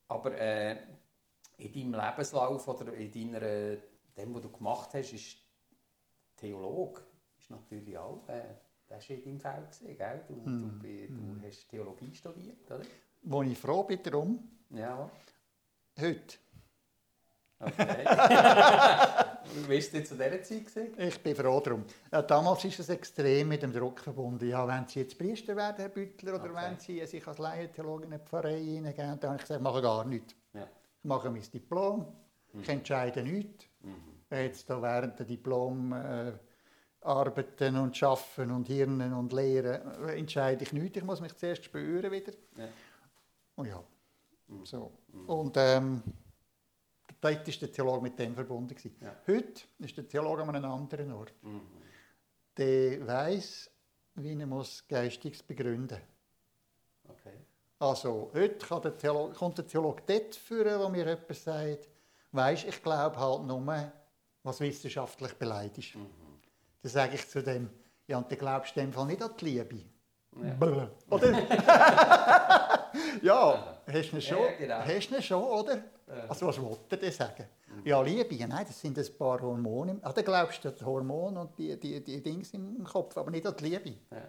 [0.08, 0.76] Aber äh,
[1.58, 5.36] in deinem Lebenslauf oder in deiner, dem, was du gemacht hast, ist
[6.36, 7.02] Theolog
[7.38, 8.42] ist natürlich auch, äh,
[8.88, 10.24] das war in deinem Feld, gewesen, gell?
[10.26, 10.80] Du, Mhm.
[10.80, 12.82] du, du hast Theologie studiert, oder?
[13.22, 15.10] Wo ich froh bin darum, Ja,
[16.00, 16.38] heute.
[17.60, 18.04] Okay.
[19.52, 20.66] Wie war zu dieser Zeit?
[20.66, 20.94] Gewesen?
[20.98, 21.84] Ich bin froh darum.
[22.12, 24.48] Ja, damals ist es extrem mit dem Druck verbunden.
[24.48, 26.54] Ja, wenn Sie jetzt Priester werden, Herr Büttler, oder Okay.
[26.54, 29.82] wenn Sie sich als Laientheologe in eine Pfarrei hineingehen, dann habe ich gesagt, ich mache
[29.82, 30.34] gar nichts.
[30.52, 30.62] Ja.
[30.62, 32.06] Ich mache mein Diplom,
[32.60, 33.64] ich entscheide nichts.
[33.82, 33.94] Mhm.
[34.30, 36.32] Jetzt da während der Diplom äh,
[37.00, 40.98] arbeiten und arbeiten und hirnen und lehren, äh, entscheide ich nichts.
[40.98, 42.32] Ich muss mich zuerst spüren wieder.
[42.56, 42.68] Ja.
[43.56, 43.82] Und ja,
[44.48, 44.64] Mhm.
[44.66, 44.92] so.
[45.26, 46.02] Und ähm,
[47.20, 48.76] dort war der Theologe mit dem verbunden.
[49.00, 49.16] Ja.
[49.26, 51.32] Heute ist der Theologe an einem anderen Ort.
[51.42, 51.60] Mhm.
[52.56, 53.70] Der weiß,
[54.16, 55.98] wie er muss Geistiges begründen
[57.08, 57.34] Okay.
[57.78, 61.88] Also, heute kann der Theologe, kommt der Theologe dort führen, wo mir jemand sagt,
[62.30, 63.92] weisst, ich glaube halt nur,
[64.42, 65.96] was wissenschaftlich beleidigt ist.
[65.96, 66.06] Mhm.
[66.82, 67.68] Dann sage ich zu dem,
[68.06, 69.80] ja, und du glaubst in dem Fall nicht an die Liebe.
[70.36, 70.90] Ja.
[71.10, 72.66] Oder?
[73.22, 74.78] ja, hast du schon, Ja, genau.
[74.78, 75.76] hast du schon, oder?
[75.76, 76.24] Ja.
[76.28, 77.44] Also was wollte der sagen?
[77.84, 79.98] Ja, Liebe, nein, das sind ein paar Hormone.
[80.02, 83.30] Ah, dann glaubst du an die Hormone und die, die, die Dings im Kopf, aber
[83.30, 83.94] nicht an die Liebe.
[84.10, 84.28] Ja.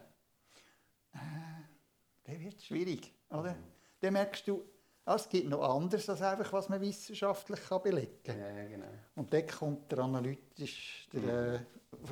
[2.24, 3.56] Dann wird schwierig, oder?
[4.00, 4.64] Dann merkst du,
[5.06, 8.40] ah, es gibt noch anderes als einfach, was man wissenschaftlich kann belegen kann.
[8.40, 8.86] Ja, genau.
[9.16, 11.60] Und dann kommt der analytisch, der äh,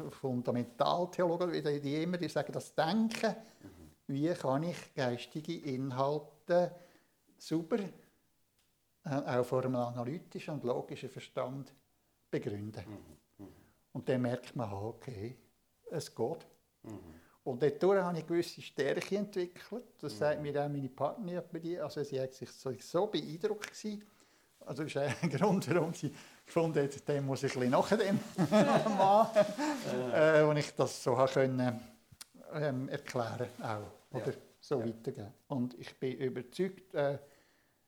[0.09, 3.35] Fundamentaltheologe, wie die, die immer die sagen, das Denken,
[4.07, 6.27] wie kann ich geistige Inhalte
[7.37, 11.73] sauber, äh, auch vor einem analytischen und logischen Verstand
[12.29, 12.83] begründen.
[13.93, 15.37] Und dann merkt man, okay,
[15.91, 16.45] es geht.
[17.43, 19.83] Und dadurch habe ich gewisse Stärke entwickelt.
[19.99, 21.79] Das sagt mir auch meine Partnerin.
[21.81, 24.03] Also sie sich so, so beeindruckt gewesen.
[24.65, 26.13] Also das ist ein Grund, warum sie
[26.45, 28.19] gefunden hat, dem muss ich ein bisschen nach dem
[28.97, 29.45] machen,
[30.13, 31.79] äh, wo ich das so habe können,
[32.53, 34.33] ähm, erklären auch, oder Ja.
[34.59, 34.87] So Ja.
[34.87, 35.33] weitergeben.
[35.47, 37.17] Und ich bin überzeugt, äh,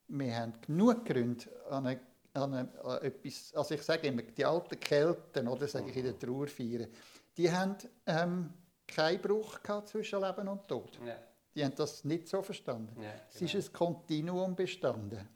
[0.07, 1.99] wir haben genug Gründe an, eine,
[2.33, 6.19] an, eine, etwas, also ich sage immer, die alten Kelten, oder sage ich in der
[6.19, 6.87] Trauer feiern,
[7.37, 8.53] die haben ähm,
[8.87, 10.99] keinen Bruch zwischen Leben und Tod.
[11.05, 11.15] Ja.
[11.53, 13.01] Die haben das nicht so verstanden.
[13.01, 13.65] Ja, Es ist genau.
[13.65, 15.27] ein Kontinuum bestanden.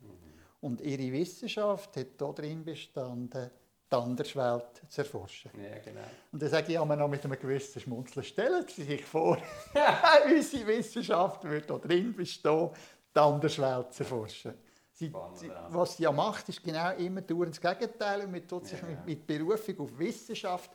[0.62, 3.52] Und ihre Wissenschaft hat darin bestanden,
[3.92, 5.52] die Anderswelt zu erforschen.
[5.56, 6.02] Ja, genau.
[6.32, 9.38] Und dann sage ich einmal noch mit einem gewissen Schmunzeln, stellen Sie sich vor,
[10.26, 12.70] unsere Wissenschaft würde da drin bestehen,
[13.16, 14.54] die Anderswelt zu erforschen.
[14.92, 18.22] Sie, sie, was sie ja macht, ist genau immer dauernd das Gegenteil.
[18.22, 20.72] Und man tut sich Ja, mit, mit Berufung auf Wissenschaft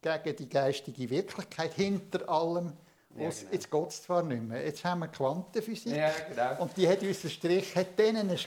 [0.00, 2.72] gegen die geistige Wirklichkeit hinter allem.
[3.16, 3.52] Ja, genau.
[3.52, 4.64] Jetzt geht es zwar nicht mehr.
[4.64, 5.94] Jetzt haben wir Quantenphysik.
[5.96, 6.62] Ja, genau.
[6.62, 8.38] Und die hat uns einen Strich, hat denen einen,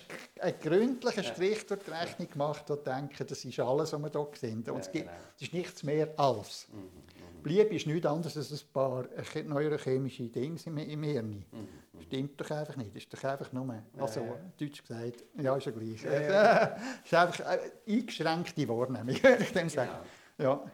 [0.41, 1.33] einen gründlichen Ja.
[1.33, 4.57] Strich durch die Rechnung gemacht und denken, das ist alles, was wir hier sehen.
[4.59, 5.17] Und Ja, es, gibt, genau.
[5.35, 6.67] es ist nichts mehr als.
[6.71, 9.05] Mhm, mhm, Liebe ist nichts anderes als ein paar
[9.45, 11.45] neurochemische Dinge im, Hirn.
[11.51, 11.67] mhm.
[12.01, 12.95] Stimmt doch einfach nicht.
[12.95, 14.35] Ist doch einfach nur, also ja.
[14.59, 16.03] deutsch gesagt, ja, ist ja gleich.
[16.03, 17.59] Ja, Es ist einfach äh,
[17.91, 19.91] eingeschränkte Wahrnehmung, würde ich dem sagen.
[20.37, 20.63] Genau.
[20.63, 20.71] Ja.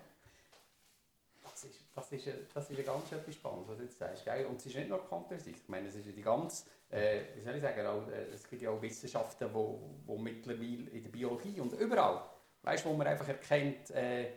[1.95, 4.25] Das ist, das, ist, das ist ja ganz etwas Spannendes, was du jetzt sagst.
[4.25, 4.45] Gell?
[4.47, 5.57] Und es ist nicht nur Quantenphysik.
[5.57, 8.49] Ich meine, es ist ja die ganze, äh, wie soll ich sagen, auch, äh, es
[8.49, 12.23] gibt ja auch Wissenschaften, wo, wo mittlerweile in der Biologie und überall,
[12.63, 14.27] weißt, wo man einfach erkennt, äh,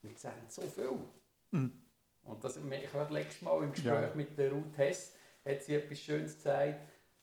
[0.00, 0.98] wir sehen so viel.
[1.50, 1.82] Mhm.
[2.22, 4.10] Und das, ich habe letztes Mal im Gespräch Ja.
[4.14, 5.14] mit der Ruth Hess,
[5.44, 6.80] hat sie etwas Schönes gesagt,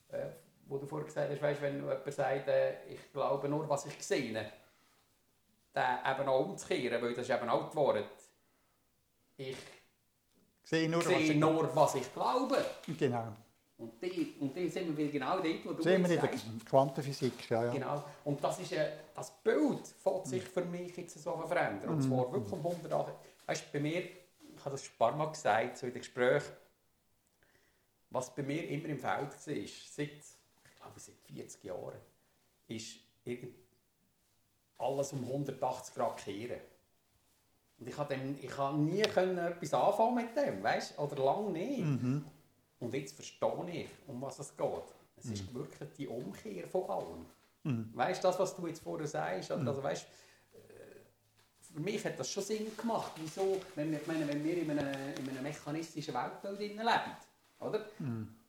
[0.09, 0.27] äh,
[0.67, 4.03] wo du vorher gesagt hast, weißt, wenn jemand sagt, äh, ich glaube nur, was ich
[4.03, 4.45] sehe, den
[5.75, 8.05] eben auch umzukehren, weil das ist eben auch die Wahrheit.
[9.37, 9.55] Ich
[10.63, 12.65] Sehe nur, was sehe ich- nur, was ich glaube.
[12.97, 13.33] Genau.
[13.77, 16.31] Und die, und die sind wir wieder genau dort, wo du Sehen wir in der.
[16.65, 17.71] Quantenphysik, ja, ja.
[17.71, 18.03] Genau.
[18.25, 21.89] Und das, ist, äh, das Bild fängt sich für mich jetzt so verändern.
[21.91, 23.13] Und zwar wirklich um 180.
[23.45, 25.99] Weißt du, bei mir, ich habe das schon ein paar Mal gesagt, so in den
[26.01, 26.51] Gesprächen,
[28.09, 29.75] was bei mir immer im Feld war, seit, ich
[30.75, 31.97] glaube, seit 40 Jahren,
[32.67, 32.97] ist
[34.79, 36.61] alles um 180 Grad kehren.
[37.79, 38.15] Und ich habe,
[38.57, 40.97] habe nie können etwas anfangen mit dem, weißt?
[40.97, 41.79] oder lange nicht.
[41.79, 42.25] Mhm.
[42.79, 44.67] Und jetzt verstehe ich, um was es geht.
[45.17, 47.25] Es ist wirklich die Umkehr von allem.
[47.63, 47.91] Mhm.
[47.93, 49.51] Weißt du, das, was du jetzt vorher sagst?
[49.51, 50.05] Also, weißt,
[50.53, 50.57] äh,
[51.73, 53.11] für mich hat das schon Sinn gemacht.
[53.17, 54.87] Wieso, wenn wir, ich meine, wenn wir in einem,
[55.17, 56.81] in einem mechanistischen Weltbild leben,
[57.59, 57.85] oder?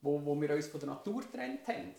[0.01, 1.95] Wo, wo wir uns von der Natur getrennt haben,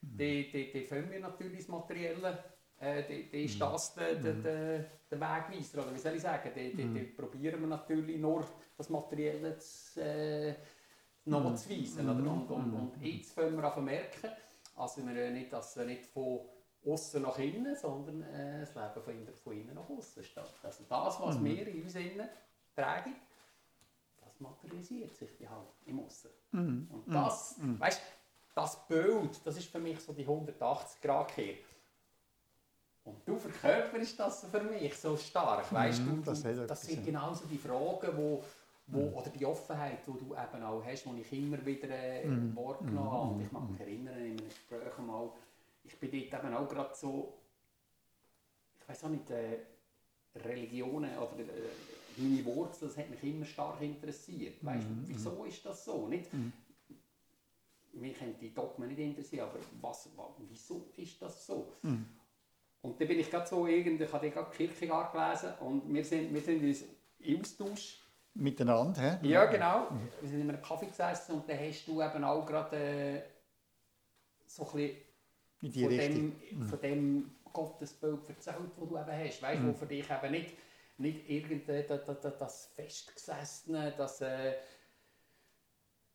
[0.00, 2.44] die, die fangen wir natürlich das Materielle,
[2.82, 6.74] äh, die ist das der, der, der, der Wegweiser, oder wie soll ich sagen, die,
[6.74, 8.44] die, die probieren wir natürlich nur
[8.76, 10.54] das Materielle zu, äh,
[11.24, 12.08] nachzuweisen.
[12.08, 12.30] Oder?
[12.30, 14.30] Und, und, und jetzt fangen wir an zu merken,
[14.74, 16.40] also wir nicht, dass wir nicht von
[16.84, 20.44] außen nach innen, sondern äh, das Leben von innen, von innen nach außen steht.
[20.62, 22.28] Also das, was wir in uns innen
[22.74, 23.14] tragen,
[24.24, 26.30] das materialisiert sich dann halt im Aussen.
[26.50, 26.88] Mhm.
[26.90, 28.02] Und das, weißt,
[28.56, 31.54] das Bild, das ist für mich so die 180 Grad Kehr.
[33.04, 36.10] Und du verkörperst das für mich so stark, weißt du?
[36.10, 38.44] Mhm, du das hat das, sind genauso die Fragen, wo,
[38.86, 39.14] wo, Mhm.
[39.14, 42.54] oder die Offenheit, die du eben auch hast, die ich immer wieder äh, Mhm.
[42.56, 43.34] wahrgenommen habe.
[43.34, 45.32] Und ich mag mich erinnern, in einem Gespräch mal,
[45.82, 47.38] ich bin dort eben auch gerade so,
[48.80, 49.58] ich weiß auch nicht, äh,
[50.36, 51.76] Religionen oder äh,
[52.16, 54.64] meine Wurzeln, das hat mich immer stark interessiert.
[54.64, 55.02] Weißt Mhm.
[55.02, 56.06] du, wieso ist das so?
[56.06, 56.30] Nicht,
[57.94, 61.72] mich haben die Dogmen nicht interessiert, aber was, wa- wieso ist das so?
[62.82, 62.90] Mhm.
[62.90, 66.34] Und dann bin ich gerade so irgendwie, ich habe gerade Kierkegaard gelesen und wir sind,
[66.34, 66.84] wir sind uns
[67.20, 67.98] im Austausch.
[68.34, 69.28] Miteinander, hä?
[69.28, 69.88] Ja, genau.
[70.20, 73.22] Wir sind in einem Kaffee gesessen und dann hast du eben auch gerade äh,
[74.46, 74.96] so ein bisschen
[75.60, 76.32] In die von Richtung.
[76.50, 79.42] dem, von dem Gottesbild erzählt, das du eben hast.
[79.42, 80.56] Weißt, wo für dich eben nicht,
[80.96, 84.54] nicht irgendein das, das, das Festgesessene, das, äh,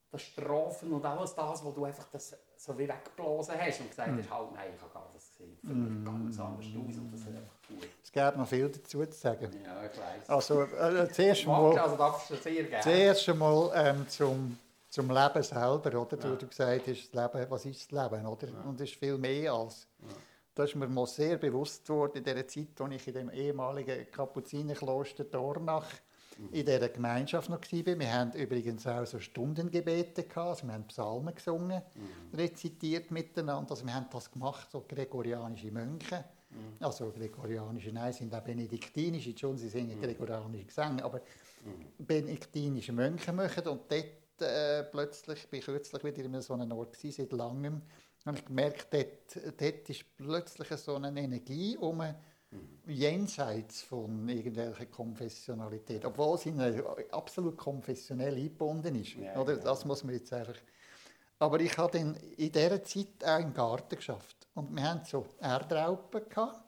[0.10, 4.10] das Strafen und alles das, wo du einfach das so wie weggeblasen hast und gesagt
[4.18, 5.07] hast, halt, nein, ich habe gar
[5.40, 7.88] das mich ganz anders aus und das ist einfach gut.
[8.04, 9.50] Es gäbe noch viel dazu zu sagen.
[9.64, 10.30] Ja, ich weiss.
[10.30, 11.96] Also, äh, zuerst Mag, mal, also
[12.30, 12.84] du sehr gerne.
[12.84, 14.58] zuerst einmal ähm, zum,
[14.90, 16.18] zum Leben selber, oder?
[16.18, 16.36] Du, Ja.
[16.36, 18.48] du gesagt hast, das Leben, was ist das Leben, oder?
[18.66, 19.88] Und es ist viel mehr als.
[20.56, 24.10] Da ist mir mal sehr bewusst geworden, in der Zeit, als ich in dem ehemaligen
[24.10, 25.86] Kapuzinerkloster Dornach
[26.52, 28.00] in dieser Gemeinschaft noch war.
[28.00, 31.82] Wir haben übrigens auch so Stundengebete gehabt, also wir haben Psalmen gesungen,
[32.34, 33.72] rezitiert miteinander.
[33.72, 36.24] Also wir haben das gemacht, so gregorianische Mönche.
[36.80, 41.22] Also gregorianische, nein, sind auch benediktinische, schon, sie singen gregorianische Gesänge, aber
[41.98, 43.68] benediktinische Mönche machen.
[43.68, 47.82] Und dort äh, plötzlich, bin ich kürzlich wieder in so einem Ort gewesen, seit langem,
[48.28, 52.04] habe ich gemerkt, dort, dort ist plötzlich so eine Energie um
[52.86, 59.16] jenseits von irgendwelcher Konfessionalität, obwohl sie in eine absolut konfessionell eingebunden ist.
[59.16, 59.54] Ja, oder?
[59.54, 59.66] genau.
[59.66, 60.56] Das muss man jetzt einfach...
[61.40, 64.48] Aber ich habe dann in dieser Zeit auch im Garten geschafft.
[64.56, 66.62] Und wir hatten so Erdraupen, gehabt,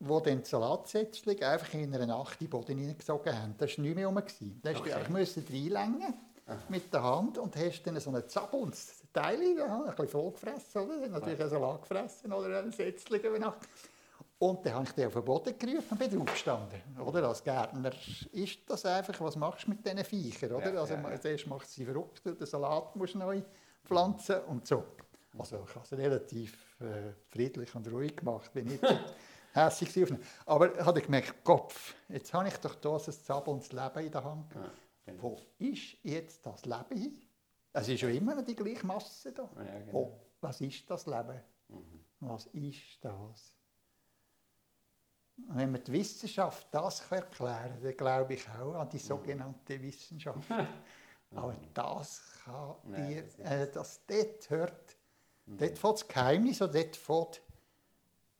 [0.00, 3.54] wo dann die Salatsätzchen einfach in einer Nacht in den Boden hineingesogen haben.
[3.56, 4.16] Das war nicht mehr rum.
[4.16, 4.90] Da musst Okay.
[4.90, 6.14] du einfach reinlängen
[6.68, 8.76] mit der Hand und hast dann so einen Zappel und
[9.12, 11.08] Teile, ein bisschen voll gefressen, oder?
[11.08, 13.66] Natürlich einen Salat gefressen oder einen Sätzchen über Nacht.
[14.38, 16.80] Und dann habe ich den auf den Boden gerufen und bin aufgestanden.
[16.98, 17.26] Oder?
[17.26, 17.90] Als Gärtner
[18.32, 20.52] ist das einfach, was machst du mit diesen Viechern?
[20.52, 20.74] Oder?
[20.74, 21.20] Ja, also, ja, ja.
[21.20, 23.40] Zuerst macht sie verrückt, den Salat musst du neu
[23.84, 24.84] pflanzen und so.
[25.38, 28.82] Also ich habe es relativ äh, friedlich und ruhig gemacht, bin nicht
[29.52, 30.18] hässlich gewesen.
[30.44, 34.12] Aber ich habe gemerkt, Kopf, jetzt habe ich doch da so ein zappelndes Leben in
[34.12, 34.52] der Hand.
[35.04, 35.22] Genau.
[35.22, 37.22] Wo ist jetzt das Leben hin?
[37.72, 39.48] Es ist ja immer noch die gleiche Masse da.
[39.54, 39.92] Genau.
[39.92, 41.40] Wo, was ist das Leben?
[41.68, 42.04] Mhm.
[42.20, 43.55] Was ist das?
[45.36, 50.48] Wenn man die Wissenschaft das erklären kann, dann glaube ich auch an die sogenannte Wissenschaft.
[51.34, 54.96] Aber das kann dir, äh, das dort hört,
[55.46, 57.42] dort fängt das Geheimnis und dort fängt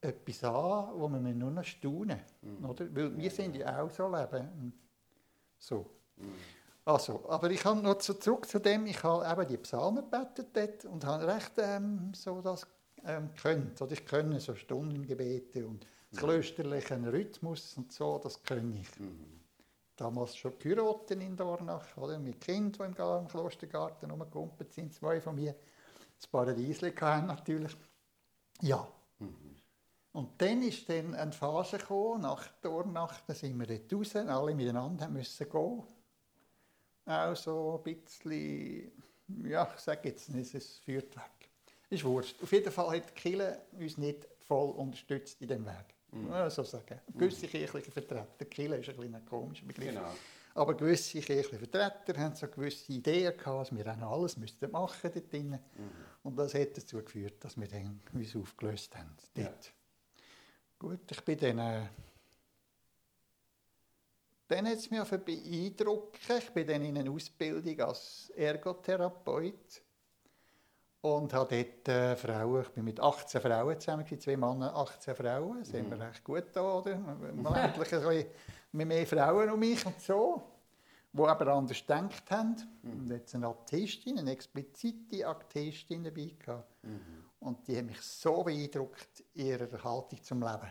[0.00, 2.20] etwas an, wo man nur noch staunen
[2.62, 2.94] oder?
[2.94, 4.72] Weil wir sind ja auch so leben.
[5.58, 5.90] So.
[6.84, 10.48] Also, aber ich habe noch zu, zurück zu dem, ich habe eben die Psalmen gebetet
[10.54, 12.66] dort und habe recht ähm, so das
[13.04, 13.82] ähm, könnt.
[13.82, 19.00] Oder ich kenne so Stundengebete und das klösterlichen Rhythmus und so, das kann ich.
[19.00, 19.40] Mhm.
[19.96, 22.18] Damals schon geheiratet in Dornach, oder?
[22.18, 25.54] mit Kind, die im, Ga- im Klostergarten rumgekumpelt sind, zwei von mir.
[26.16, 27.74] Das Paradiesli hatten natürlich.
[28.60, 28.86] Ja.
[29.18, 29.56] Mhm.
[30.12, 34.54] Und dann ist dann eine Phase gekommen, nach Dornach, da sind wir dort raus, alle
[34.54, 35.82] miteinander müssen gehen.
[37.04, 38.92] Auch so ein bisschen,
[39.44, 41.50] ja, ich sage jetzt nicht, es führt weg.
[41.88, 42.42] Ist wurscht.
[42.42, 45.94] Auf jeden Fall hat die Kirche uns nicht voll unterstützt in diesem Weg.
[46.30, 47.00] Ja, so sagen.
[47.14, 49.88] Gewisse kirchliche Vertreter, Kirche ist ein bisschen ein komischer Begriff.
[49.88, 50.12] Genau.
[50.54, 54.70] Aber gewisse kirchliche Vertreter haben so gewisse Ideen gehabt, was wir auch noch alles müssten
[54.70, 55.60] machen dort drinnen.
[56.22, 59.14] Und das hat dazu geführt, dass wir dann uns aufgelöst haben.
[59.36, 59.44] Ja.
[59.44, 59.72] Dort.
[60.78, 61.58] Gut, ich bin dann...
[61.58, 61.88] Äh,
[64.48, 66.18] dann hat es mich beeindruckt.
[66.38, 69.82] Ich bin dann in einer Ausbildung als Ergotherapeut
[71.14, 75.64] und habe dort äh, Frauen, ich bin mit 18 Frauen zusammen, zwei Männer, 18 Frauen,
[75.64, 76.96] sind wir recht gut da, oder?
[76.96, 80.42] Mal endlich ein bisschen mehr Frauen um mich und so,
[81.12, 82.56] die aber anders gedacht haben.
[82.82, 86.74] Und jetzt eine Atheistin, eine explizite Atheistin dabei gehabt.
[87.40, 90.70] Und die hat mich so beeindruckt, in ihrer Haltung zum Leben.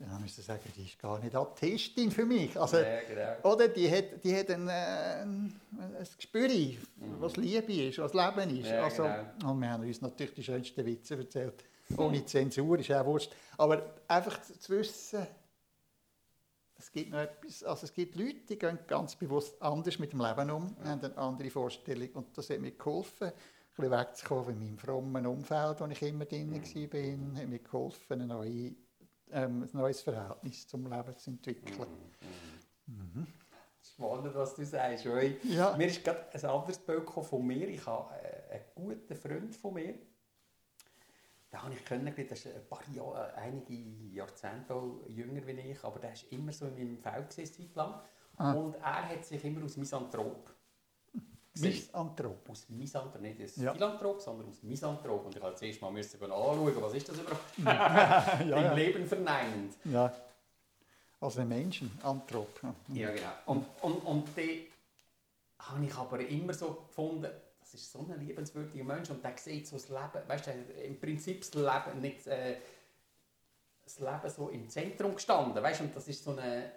[0.00, 2.58] Dann musste ich sagen, die ist gar nicht Atheistin für mich.
[2.58, 3.52] Also, Ja, genau.
[3.52, 6.48] oder die hat, die hat ein, äh, ein, ein Gespür,
[7.18, 8.70] was Liebe ist, was Leben ist.
[8.70, 9.52] Ja, also, genau.
[9.52, 11.64] Und wir haben uns natürlich die schönsten Witze erzählt.
[11.98, 13.32] Ohne Zensur, ist auch wurscht.
[13.58, 15.26] Aber einfach zu wissen,
[16.78, 20.20] es gibt noch etwas, also es gibt Leute, die gehen ganz bewusst anders mit dem
[20.20, 22.08] Leben um, haben eine andere Vorstellung.
[22.14, 23.32] Und das hat mir geholfen, ein
[23.76, 28.26] bisschen wegzukommen von meinem frommen Umfeld, wo ich immer drin war, hat mir geholfen, eine
[28.26, 28.72] neue,
[29.32, 31.86] ähm, ein neues Verhältnis zum Leben zu entwickeln.
[33.82, 35.06] Spannend, was du sagst.
[35.06, 35.76] Weil Ja.
[35.76, 37.68] Mir ist gerade ein anderes Bild von mir.
[37.68, 39.94] Ich habe äh, einen guten Freund von mir.
[41.52, 44.74] Den habe ich kennengelernt, der ist ein paar Jahre, einige Jahrzehnte
[45.08, 48.00] jünger wie ich, aber der war immer so in meinem Feld gewesen, eine Zeit lang.
[48.36, 48.52] Ah.
[48.52, 50.54] Und er hat sich immer als Misanthrop.
[51.60, 52.48] Misanthrop.
[52.50, 53.72] Aus Misanthrop, nicht als Ja.
[53.72, 55.26] Philanthrop, sondern aus Misanthrop.
[55.26, 57.58] Und ich habe zuerst mal müssen anschauen, was ist das überhaupt?
[57.58, 58.74] ja, Im ja.
[58.74, 59.74] Leben verneinend.
[59.84, 60.12] ja.
[61.22, 62.60] Also ein Menschen, Anthrop.
[62.88, 63.10] Ja.
[63.10, 63.28] Genau.
[63.44, 64.60] Und, und, und den
[65.58, 67.28] habe ich aber immer so gefunden,
[67.60, 70.50] das ist so ein liebenswürdiger Mensch und der sieht so das Leben, weißt du,
[70.82, 72.56] im Prinzip das Leben nicht, äh,
[73.84, 76.72] das Leben so im Zentrum gestanden, weißt und das ist so eine,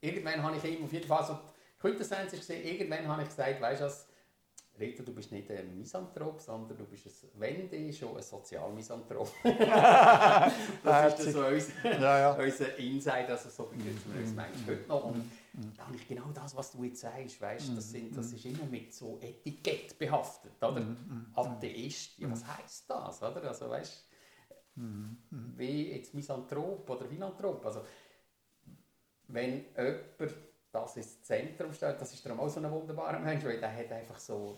[0.00, 1.38] irgendwann habe ich ihm auf jeden Fall so,
[1.80, 4.06] Quintessenz ist irgendwann habe ich gesagt, weißt du was,
[4.78, 9.30] Rita, du bist nicht ein Misanthrop, sondern du bist, ein, wenn dann schon ein Sozialmisanthrop.
[10.82, 12.32] das ist so unser, Ja, ja.
[12.32, 15.04] unser Insight, also so begrüßen wir uns manchmal heute noch.
[15.04, 15.30] Und
[15.76, 18.64] da habe ich genau das, was du jetzt sagst, weißt, das, sind, das ist immer
[18.64, 20.96] mit so Etikett behaftet, oder?
[21.34, 23.42] Atheist, ja, was heisst das, oder?
[23.44, 24.08] Also, weißt,
[25.56, 27.82] wie jetzt Misanthrop oder Philanthrop, also
[29.28, 30.34] wenn jemand
[30.72, 33.90] das ins Zentrum stellt, das ist darum auch so ein wunderbarer Mensch, weil der hat
[33.92, 34.56] einfach so,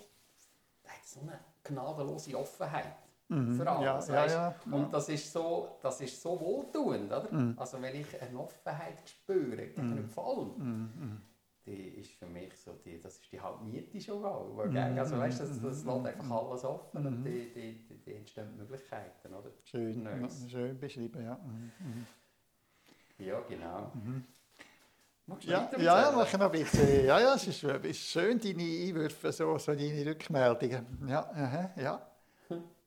[0.85, 2.85] der hat so eine gnadenlose Offenheit
[3.29, 4.15] für alles, Mhm.
[4.15, 4.55] ja, ja, ja.
[4.77, 7.29] Und das ist so, das ist so wohltuend, oder?
[7.57, 11.23] Also wenn ich eine Offenheit spüre gegenüber allem,
[11.65, 14.59] die ist für mich so, die, das ist die Hauptmiete schon auch.
[14.59, 19.33] Also weißt, das, das lässt einfach alles offen und die, die, die, die entstehen Möglichkeiten,
[19.33, 19.51] oder?
[19.65, 21.35] Schön, schön beschrieben, ja.
[21.37, 22.07] Mhm.
[23.19, 23.93] Ja, genau.
[25.27, 26.17] Ja, ja, ja, erzählen?
[26.17, 27.07] mach noch ein bisschen.
[27.07, 31.09] Ja, ja, es ist, es ist schön, deine Einwürfe, so, so deine Rückmeldungen.
[31.09, 32.11] Ja, aha, ja.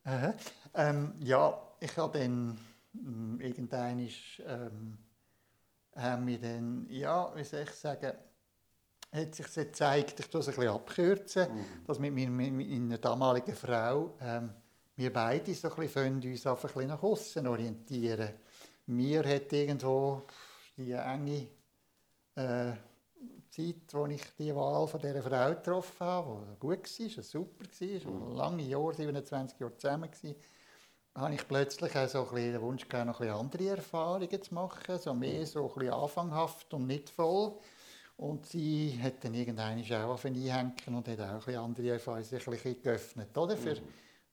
[0.04, 0.34] Aha.
[0.74, 2.58] Ähm, ja, ich habe dann,
[2.94, 4.98] ähm, irgendwann ist, ähm,
[5.94, 8.12] haben wir dann, ja, wie soll ich sagen,
[9.12, 11.46] hat sich gezeigt, ich tue es ein bisschen abkürzen,
[11.86, 14.52] dass mit meiner, meiner damaligen Frau ähm,
[14.94, 18.30] wir beide so ein bisschen uns einfach ein bisschen nach außen orientieren.
[18.86, 20.22] Mir hat irgendwo
[20.76, 21.48] die enge
[22.36, 22.72] äh,
[23.50, 28.12] Zeit, wo ich die Wahl von dieser Frau getroffen habe, die gut war, super war,
[28.12, 28.36] mhm.
[28.36, 30.34] lange Jahre, 27 Jahre zusammen war,
[31.22, 34.42] habe ich plötzlich auch so ein bisschen den Wunsch gehabt, noch ein bisschen andere Erfahrungen
[34.42, 37.54] zu machen, so mehr so ein bisschen anfanghaft und nicht voll.
[38.18, 41.90] Und sie hat dann irgendwann auch auf ihn einhängen und hat auch ein bisschen andere
[41.90, 43.56] Erfahrungen, sich ein bisschen geöffnet, oder?
[43.56, 43.82] Für mhm.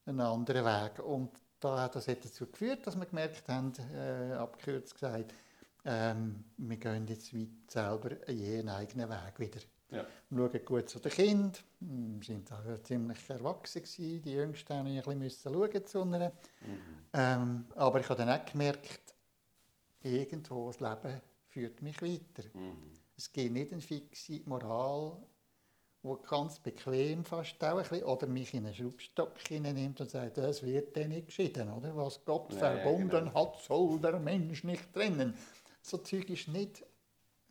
[0.05, 0.99] einen anderen Weg.
[0.99, 5.33] Und da, das hat dazu geführt, dass wir gemerkt haben, äh, abgekürzt gesagt,
[5.85, 9.59] ähm, wir gehen jetzt weit selber jeden eigenen Weg wieder.
[9.91, 10.05] Ja.
[10.29, 11.53] Wir schauen gut zu den Kindern.
[11.79, 14.21] Wir sind da ziemlich erwachsen gewesen.
[14.23, 16.29] Die Jüngsten mussten ein bisschen schauen zu einer.
[16.29, 16.79] Mhm.
[17.13, 19.01] Ähm, aber ich habe dann auch gemerkt,
[20.01, 22.47] irgendwo das Leben führt mich weiter.
[22.53, 22.91] Mhm.
[23.15, 25.17] Es gibt nicht eine fixe Moral,
[26.01, 30.37] die ganz bequem fast auch ein bisschen, oder mich in einen Schraubstock hineinnimmt und sagt,
[30.37, 31.95] das wird dann nicht geschieden, oder?
[31.95, 33.33] Was Gott ja, verbunden ja, genau.
[33.33, 35.35] hat, soll der Mensch nicht trennen.
[35.83, 36.83] So Zeug ist nicht,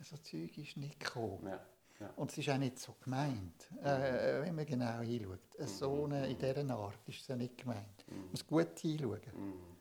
[0.01, 1.47] so Zeug ist nicht gekommen.
[1.47, 1.61] Ja.
[2.01, 2.11] Ja.
[2.17, 5.39] Und es ist auch nicht so gemeint, äh, wenn man genau hinschaut.
[5.57, 5.67] Mhm.
[5.67, 8.05] So eine, in dieser Art ist es ja nicht gemeint.
[8.09, 9.21] Man muss gut hinschauen.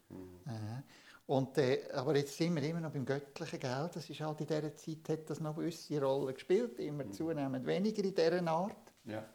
[0.05, 0.83] Mhm.
[1.25, 3.95] Und, äh, aber jetzt sind wir immer noch beim göttlichen Geld.
[3.95, 7.13] Das ist halt in dieser Zeit hat das noch gewisse Rolle gespielt, immer mhm.
[7.13, 8.93] zunehmend weniger in dieser Art.
[9.05, 9.25] Ja.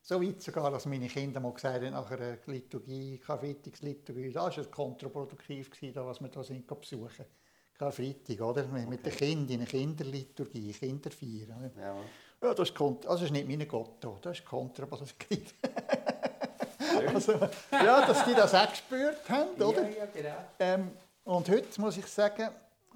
[0.00, 4.64] So weit sogar, dass meine Kinder mal gesagt haben, nach einer Liturgie, Karfreitagsliturgie, das war
[4.66, 7.26] kontraproduktiv, was wir da sind besuchen.
[7.78, 8.64] Karfreitag, oder?
[8.64, 9.10] Mit okay.
[9.10, 11.70] den Kindern in einer Kinderliturgie, Kinderfeier.
[11.78, 11.94] Ja.
[12.42, 15.54] ja, das ist, also das ist nicht mein Gott, das ist kontraproduktiv.
[17.14, 17.32] also,
[17.70, 19.82] ja, dass die das auch gespürt haben, oder?
[19.82, 20.36] Ja, ja, genau.
[20.58, 20.90] Ähm,
[21.24, 22.48] und heute muss ich sagen,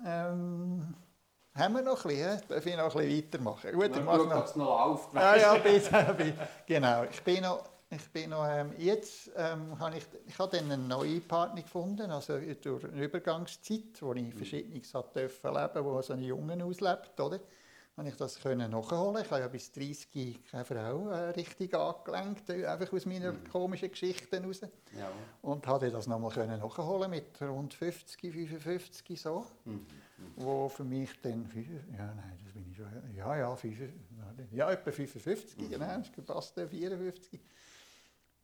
[0.04, 0.94] ähm,
[1.54, 3.72] haben wir noch ein bisschen, darf ich noch ein bisschen weitermachen?
[3.72, 4.56] Gut, ich mache noch...
[4.56, 5.08] noch auf.
[5.14, 6.34] Ja, ja, bitte,
[6.66, 7.04] genau.
[7.04, 7.62] Ich bin noch,
[7.94, 12.10] ich bin noch ähm, jetzt ähm, habe ich, ich habe dann eine neue Partner gefunden,
[12.10, 17.20] also durch eine Übergangszeit, wo ich verschiedenes hat dürfen leben, wo so ein Jungen auslebt,
[17.20, 17.40] oder?
[17.96, 19.22] habe ich das können nachholen.
[19.22, 23.48] Ich habe ja bis 30 keine Frau äh, richtig angelenkt, äh, einfach aus meinen mhm.
[23.50, 24.62] komischen Geschichten heraus.
[24.62, 25.10] Ja.
[25.42, 29.46] Und habe das nochmal können nachholen mit rund 50, 55 so.
[29.64, 29.72] Mhm.
[29.72, 29.86] Mhm.
[30.36, 31.46] Wo für mich dann,
[31.96, 33.78] ja nein, das bin ich schon, ja, ja, 5,
[34.52, 35.70] ja etwa 55, mhm.
[35.70, 37.40] genau, das gepasst, 54.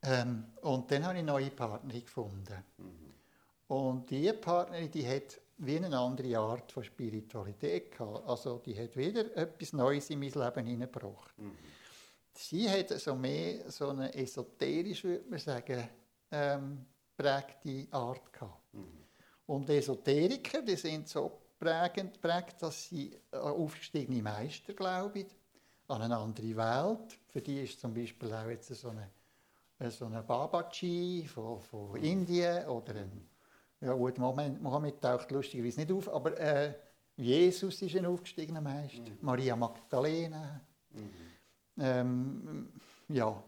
[0.02, 2.64] Ähm, und dann habe ich eine neue Partnerin gefunden.
[2.78, 3.14] Mhm.
[3.68, 8.26] Und diese Partnerin, die hat wie eine andere Art von Spiritualität gehabt.
[8.26, 11.38] Also die hat wieder etwas Neues in mein Leben hineingebracht.
[11.38, 11.56] Mhm.
[12.32, 15.88] Sie hat so mehr so eine esoterisch, würde man sagen,
[16.30, 16.86] ähm,
[17.16, 18.74] prägte Art gehabt.
[18.74, 19.04] Mhm.
[19.46, 25.26] Und Esoteriker, die sind so prägend prägt, dass sie aufgestiegene Meister glauben,
[25.88, 27.18] an eine andere Welt.
[27.28, 29.10] Für die ist zum Beispiel auch jetzt so eine,
[29.90, 31.96] so eine Babaji von, von.
[31.96, 33.28] Indien oder ein
[33.80, 36.74] ja gut, Mohammed, Mohammed taucht lustigerweise nicht auf, aber äh,
[37.16, 39.18] Jesus ist ein aufgestiegener Meister, mhm.
[39.20, 40.60] Maria Magdalena.
[40.90, 41.10] Mhm.
[41.80, 42.72] Ähm,
[43.08, 43.40] ja,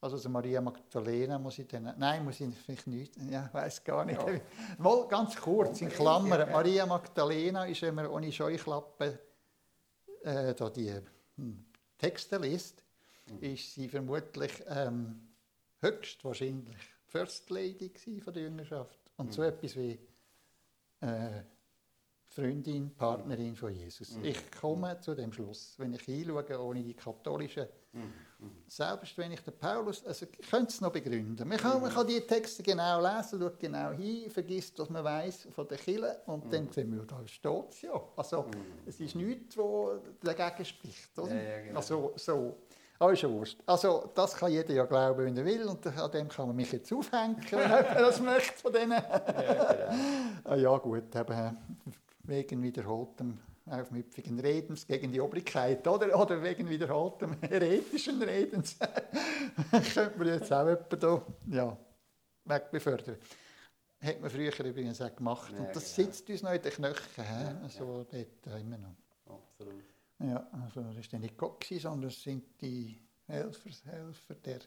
[0.00, 4.04] also so Maria Magdalena muss ich dann, nein, muss ich vielleicht nicht, ja, weiß gar
[4.04, 4.20] nicht.
[4.20, 4.40] Ja.
[4.78, 9.18] Mal ganz kurz, in Klammern, Maria Magdalena ist, wenn man ohne Scheuklappe
[10.22, 10.92] äh, da die
[11.36, 11.64] hm,
[11.98, 12.84] Texte liest,
[13.26, 13.38] mhm.
[13.40, 15.31] ist sie vermutlich ähm,
[15.82, 18.98] höchstwahrscheinlich First Lady von der Jüngerschaft.
[19.16, 19.32] Und mhm.
[19.32, 19.98] so etwas wie
[21.00, 21.42] äh,
[22.34, 24.16] Freundin, Partnerin von Jesus.
[24.16, 24.24] Mhm.
[24.24, 28.12] Ich komme zu dem Schluss, wenn ich hinschaue, ohne die katholischen, mhm.
[28.66, 31.46] selbst wenn ich den Paulus, also ich könnte es noch begründen.
[31.46, 35.48] Man kann, man kann die Texte genau lesen, schaut genau hin, vergisst, was man weiß
[35.50, 38.02] von der Kirche und dann sehen wir, da steht es ja.
[38.16, 38.46] Also
[38.86, 41.18] es ist nichts, was dagegen spricht.
[41.18, 41.34] Oder?
[41.34, 41.76] Ja, ja, genau.
[41.76, 42.56] Also so.
[43.02, 43.58] Aber ist ja wurscht.
[43.66, 45.64] Also, das kann jeder ja glauben, wenn er will.
[45.64, 48.92] Und an dem kann man mich jetzt aufhängen, wenn er das möchte von denen.
[48.92, 50.44] ja, genau.
[50.44, 51.12] ah, ja, gut.
[51.16, 51.58] Eben,
[52.22, 58.78] wegen wiederholtem aufmüpfigen Redens gegen die Obrigkeit oder, oder wegen wiederholtem heretischen Redens
[59.94, 61.76] könnte man jetzt auch jemanden da ja,
[62.44, 63.16] wegbefördern.
[64.00, 65.52] Hat man früher übrigens auch gemacht.
[65.58, 66.08] Und das genau.
[66.08, 67.26] sitzt uns noch in den Knöcheln.
[67.26, 67.80] Ja, ja.
[67.80, 68.94] dort immer noch.
[69.26, 69.91] Absolut.
[70.22, 72.96] Ja, also das war nicht Gott, sondern es sind die
[73.26, 74.60] Helfer, Helfer der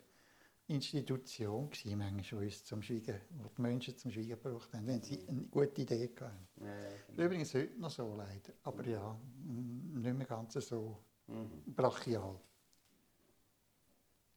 [0.67, 5.27] Institution gewesen, manchmal uns zum Schweigen, wo die Menschen zum Schweigen gebraucht haben, wenn sie
[5.27, 6.47] eine gute Idee hatten.
[6.59, 6.73] Ja,
[7.07, 7.23] genau.
[7.23, 10.97] Übrigens heute noch so leider, aber ja, nicht mehr ganz so
[11.27, 11.73] mhm.
[11.75, 12.39] brachial.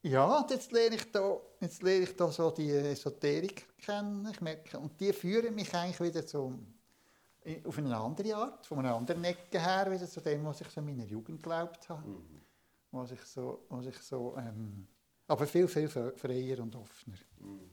[0.03, 4.79] Ja, jetzt lerne ich da, jetzt lerne ich da so die Esoterik kennen, ich merke,
[4.79, 6.78] und die führen mich eigentlich wieder zum
[7.65, 10.81] auf eine andere Art, von einer anderen Ecke her, wieder zu dem, was ich so
[10.81, 12.07] in meiner Jugend geglaubt habe.
[12.07, 12.41] Mhm.
[12.91, 14.87] Was ich so, was ich so ähm,
[15.27, 17.19] aber viel, viel fre- freier und offener.
[17.39, 17.71] Mhm.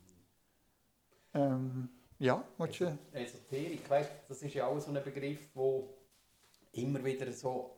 [1.34, 1.90] Ähm,
[2.20, 2.98] ja, willst du?
[3.12, 5.94] Esoterik, weißt, das ist ja auch so ein Begriff, wo
[6.74, 7.76] immer wieder so,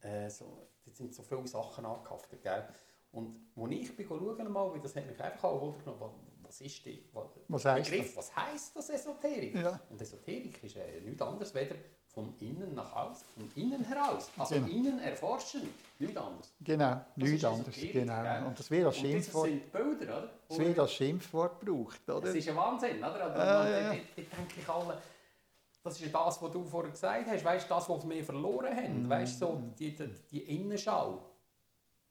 [0.00, 2.68] äh, so da sind so viele Sachen angehaftet, gell?
[3.12, 6.14] Und wo ich bin schauen mal, weil das hat mich einfach auch Wunder genommen,
[6.54, 9.54] was, ist die, was, Was heisst Begriff, was heisst das Esoterik?
[9.56, 9.80] Ja.
[9.90, 11.74] Und Esoterik ist äh, nichts anderes weder
[12.08, 14.68] von innen nach außen, von innen heraus, also Genau.
[14.68, 16.52] innen erforschen, nichts anderes.
[16.60, 17.74] Genau, Das nichts anderes.
[17.74, 18.22] Genau.
[18.22, 18.42] gell?
[18.46, 20.30] Und das wird als das Schimpfwort, sind Bilder, oder?
[20.48, 22.20] das wird als Schimpfwort gebraucht, oder?
[22.20, 23.20] Das ist ein Wahnsinn, oder?
[23.34, 24.98] Also, Ja, denke ich alle,
[25.82, 29.08] das ist das, was du vorher gesagt hast, weißt, das, was wir verloren haben, Mhm.
[29.10, 31.20] weißt, so die, die, die Innenschau,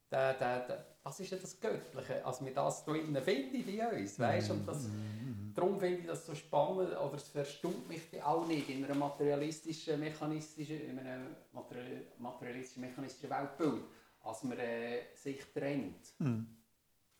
[0.09, 3.79] da, da, da, das ist ja das Göttliche, als wir das hier innen finden in
[3.85, 5.51] uns, weißt, und das, Mhm.
[5.53, 9.99] darum finde ich das so spannend, oder es verstummt mich auch nicht in einer materialistischen,
[9.99, 13.83] mechanistischen, in einem material- materialistischen, mechanistischen Weltbild,
[14.23, 16.47] als man äh, sich trennt Mhm.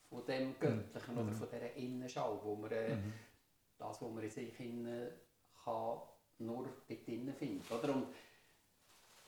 [0.09, 1.33] von dem Göttlichen oder Mhm.
[1.33, 3.13] von dieser Innenschau, wo man äh, Mhm.
[3.77, 5.09] das, was man in sich innen
[5.65, 5.97] kann,
[6.39, 7.69] nur dort innen findet.
[7.71, 7.93] Oder?
[7.95, 8.07] Und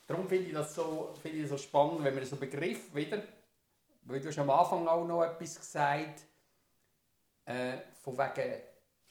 [0.08, 3.22] darum finde ich das so, finde ich das so spannend, wenn man so Begriff wieder,
[4.06, 6.24] weil du hast am Anfang auch noch etwas gesagt,
[7.46, 8.62] äh, von wegen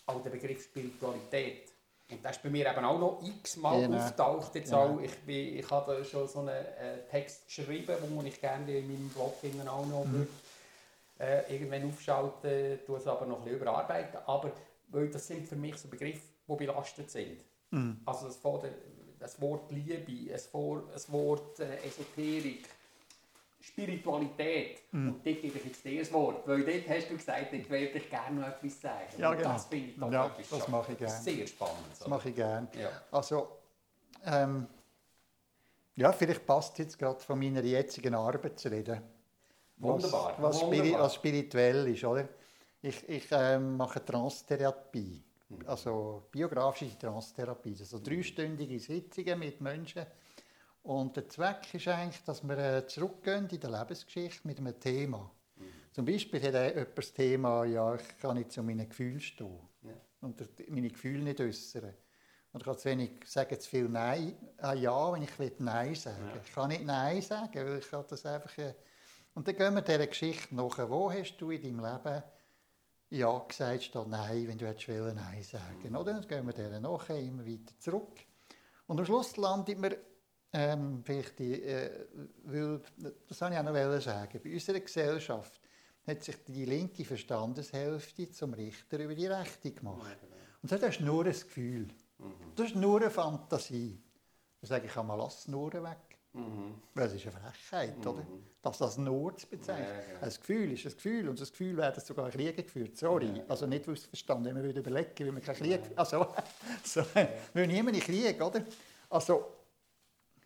[0.07, 1.73] auch der Begriff Spiritualität.
[2.11, 3.97] Und das ist bei mir eben auch noch x-mal Genau.
[3.97, 4.55] auftaucht.
[4.55, 4.97] Jetzt Genau.
[4.97, 8.79] auch, ich, bin, ich habe da schon so einen äh, Text geschrieben, den ich gerne
[8.79, 9.35] in meinem Blog
[9.69, 10.13] auch noch Mhm.
[10.13, 10.29] würde,
[11.19, 14.19] äh, irgendwann aufschalten, tue es aber noch ein bisschen überarbeiten.
[14.27, 14.53] Aber
[14.89, 17.43] weil das sind für mich so Begriffe, die belastet sind.
[17.71, 18.01] Mhm.
[18.05, 18.39] Also das,
[19.19, 22.69] das Wort Liebe, das, Vor- das Wort äh, Esoterik,
[23.67, 24.81] Spiritualität.
[24.93, 25.09] Mhm.
[25.09, 27.99] Und dort gebe ich jetzt dir das Wort, weil dort hast du gesagt, dort würde
[27.99, 29.05] ich gerne noch etwas sagen.
[29.19, 29.53] Ja, Und genau.
[29.53, 31.15] Das finde ich doch Ja, das mache ich gerne.
[31.23, 31.77] Sehr spannend.
[31.99, 32.69] Das mache ich gerne.
[32.81, 32.91] Ja.
[33.11, 33.49] Also,
[34.27, 34.67] ähm,
[35.97, 39.01] ja, vielleicht passt jetzt gerade von meiner jetzigen Arbeit zu reden.
[39.79, 41.01] Wunderbar, Was, was, spiri wunderbar.
[41.03, 42.29] was spirituell ist, oder?
[42.83, 45.59] Ich, ich ähm, mache Transtherapie, Mhm.
[45.67, 50.07] also biografische Transtherapie, also dreistündige Sitzungen mit Menschen.
[50.85, 55.31] Und der Zweck ist eigentlich, dass wir äh, zurückgehen in der Lebensgeschichte mit einem Thema.
[55.57, 55.65] Mhm.
[55.93, 59.95] Zum Beispiel hat jemand das Thema, ja, ich kann nicht zu meinen Gefühlen stehen Ja.
[60.21, 61.95] und meine Gefühle nicht äußern.
[62.53, 65.95] Und ich kann zu wenig sagen zu viel Nein, ah, Ja, wenn ich will Nein
[65.95, 66.41] sagen Ja.
[66.45, 68.59] Ich kann nicht Nein sagen, weil ich kann das einfach...
[68.59, 68.75] Äh,
[69.35, 70.79] und dann gehen wir dieser Geschichte nach.
[70.91, 72.23] Wo hast du in deinem Leben
[73.09, 76.13] Ja gesagt statt Nein, wenn du hättest Nein sagen oder?
[76.13, 78.21] Dann gehen wir dieser nachher immer weiter zurück.
[78.87, 79.95] Und am Schluss landet man,
[80.55, 81.91] ähm, vielleicht die, äh,
[82.45, 82.81] weil,
[83.29, 85.61] das wollte ich auch noch sagen, bei unserer Gesellschaft
[86.07, 90.17] hat sich die linke Verstandeshälfte zum Richter über die rechte gemacht.
[90.63, 91.89] Und so, das ist nur ein Gefühl.
[92.19, 92.33] Mhm.
[92.55, 94.01] Das ist nur eine Fantasie.
[94.61, 95.99] Dann sage ich einmal, lass die Schnurren weg.
[96.35, 96.75] Mhm.
[96.95, 98.23] Weil das ist eine Frechheit, oder?
[98.23, 98.45] Mhm.
[98.63, 99.87] Das nur zu bezeichnen.
[99.87, 100.21] Ja, genau.
[100.25, 102.97] Ein Gefühl ist ein Gefühl und das Gefühl werden sogar Kriege geführt.
[102.97, 103.45] Sorry, Ja.
[103.49, 105.81] also nicht aus Verstand, wenn man würde überlegen, wie man keinen Krieg...
[105.97, 106.27] Also,
[106.85, 107.03] so,
[107.55, 108.65] wir niemand in Krieg, oder?
[109.11, 109.64] Also,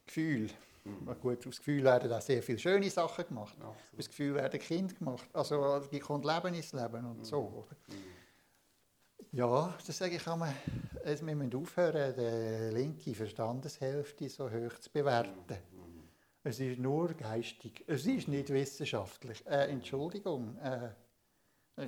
[0.09, 0.51] Gefühl.
[0.85, 1.21] Mhm.
[1.21, 3.55] Gut, aus Gefühl werden auch sehr viele schöne Sachen gemacht.
[3.61, 3.99] Absolut.
[3.99, 5.29] Aus Gefühl werden Kinder gemacht.
[5.33, 7.77] Also, die kommt Leben ins Leben und so, oder?
[7.95, 8.19] Mhm.
[9.33, 10.55] Ja, das sage ich einmal,
[11.05, 15.55] also wir müssen aufhören, die linke Verstandeshälfte so hoch zu bewerten.
[15.73, 16.03] Mhm.
[16.43, 19.47] Es ist nur geistig, es ist nicht wissenschaftlich.
[19.47, 20.91] Äh, Entschuldigung, äh,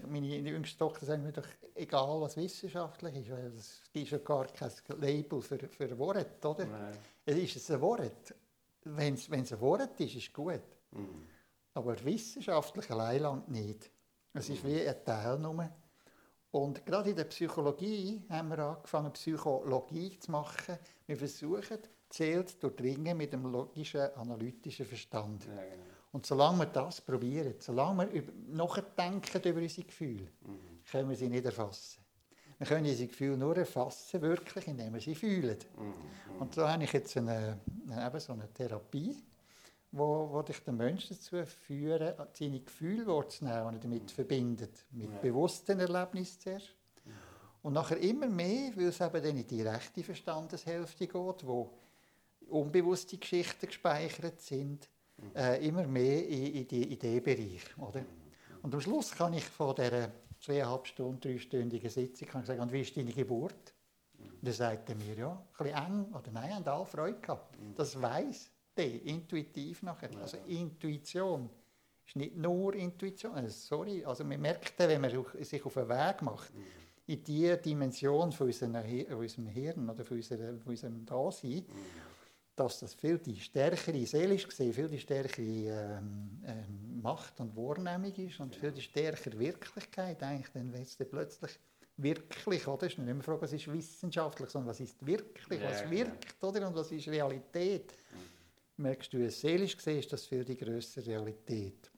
[0.06, 4.46] meine jüngste Tochter sagt mir doch, egal was wissenschaftlich ist, weil es gibt ja gar
[4.46, 6.66] kein Label für, für Wort, oder?
[6.66, 6.98] Nein.
[7.30, 8.34] Es ist ein Wort.
[8.84, 10.62] Wenn es ein Wort ist, ist es gut.
[10.90, 11.26] Mhm.
[11.74, 13.90] Aber wissenschaftlich allein langt nicht.
[14.32, 15.70] Es ist wie ein Teil nur.
[16.50, 20.76] Und gerade in der Psychologie haben wir angefangen, Psychologie zu machen.
[21.06, 21.78] Wir versuchen,
[22.08, 25.44] zählt durchdringen mit dem logischen, analytischen Verstand.
[25.44, 25.84] Ja, genau.
[26.12, 30.80] Und solange wir das probieren, solange wir nachdenken über unsere Gefühle, Mhm.
[30.90, 31.99] können wir sie nicht erfassen.
[32.60, 35.56] Wir können unsere Gefühle nur erfassen, wirklich, indem wir sie fühlen.
[35.78, 36.40] Mhm.
[36.40, 37.58] Und so habe ich jetzt eine,
[37.88, 39.16] eben so eine Therapie,
[39.92, 44.84] wo, wo dich den Menschen dazu führen, seine Gefühle wahrzunehmen, er damit verbindet.
[44.90, 45.18] Mit Ja.
[45.20, 46.74] bewussten Erlebnissen zuerst.
[47.62, 51.70] Und nachher immer mehr, weil es eben dann in die rechte Verstandeshälfte geht, wo
[52.50, 54.86] unbewusste Geschichten gespeichert sind,
[55.34, 57.78] äh, immer mehr in, in, die, in diesen Bereich.
[57.78, 58.04] Oder?
[58.62, 60.10] Und am Schluss kann ich von dieser
[60.40, 63.74] zweieinhalb Stunden, dreistündigen Sitzung kann ich sagen, und wie ist deine Geburt?
[64.18, 67.56] Und dann sagt er mir, ja, ein bisschen eng, oder nein, haben alle Freude gehabt.
[67.76, 70.10] Das weiss der, intuitiv nachher.
[70.20, 71.50] Also Intuition
[72.06, 75.10] ist nicht nur Intuition, also sorry, also man merkt wenn man
[75.40, 76.52] sich auf den Weg macht,
[77.06, 81.64] in die Dimension von unserem, Hi- unserem Hirn oder von, unserem Dasein,
[82.60, 88.14] dass das viel die stärkere, seelisch gesehen, viel die stärkere ähm, ähm, Macht und Wahrnehmung
[88.14, 91.58] ist und viel die stärkere Wirklichkeit eigentlich, dann wird es dann plötzlich
[91.96, 92.86] wirklich, oder?
[92.86, 95.92] Es ist nicht mehr Frage, was ist wissenschaftlich, sondern was ist wirklich, Ja, was genau.
[95.92, 96.68] wirkt, oder?
[96.68, 97.94] Und was ist Realität.
[98.76, 101.90] Merkst du, seelisch gesehen ist das viel die größere Realität.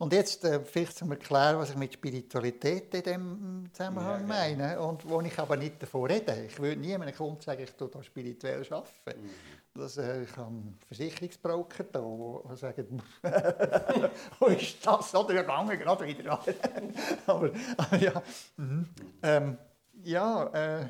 [0.00, 4.28] Und jetzt äh, vielleicht zum Erklären, was ich mit Spiritualität in diesem Zusammenhang Ja, genau.
[4.28, 4.80] meine.
[4.80, 6.46] Und wo ich aber nicht davon rede.
[6.46, 9.30] Ich würde niemandem Kunden sagen, ich tue da spirituell arbeiten.
[9.74, 10.54] Das, äh, ich habe
[10.86, 13.02] Versicherungsbroker da, die sagen,
[14.38, 15.14] wo ist das?
[15.14, 16.40] Oder ja, gegangen, gerade wieder.
[17.26, 18.22] aber, aber ja,
[18.56, 18.88] mhm.
[19.22, 19.58] ähm,
[20.02, 20.46] ja
[20.80, 20.88] äh,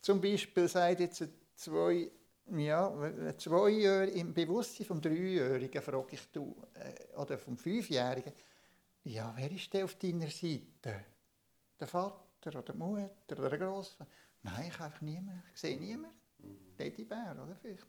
[0.00, 1.22] zum Beispiel sagt jetzt
[1.54, 2.10] zwei,
[2.46, 8.32] ja, ein Zweijähriger im Bewusstsein vom Dreijährigen frage ich du, äh, oder vom Fünfjährigen,
[9.04, 11.04] ja, wer ist denn auf deiner Seite?
[11.78, 14.10] Der Vater oder die Mutter oder der Grossvater?
[14.42, 15.42] Nein, ich habe einfach niemanden.
[15.52, 16.16] Ich sehe niemanden.
[16.76, 17.86] Teddybär, oder vielleicht?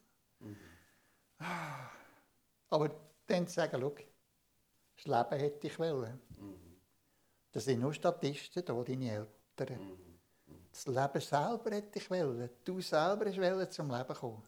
[1.39, 1.89] Ah.
[2.69, 2.89] Aber
[3.25, 3.95] dann zu sagen, schau,
[4.95, 6.19] das Leben hätte ich wollen.
[7.51, 10.12] Das sind nur Statisten, da, deine Eltern.
[10.73, 12.49] Das Leben selber hätte ich wollen.
[12.65, 14.43] Du selber hast wollen zum Leben kommen.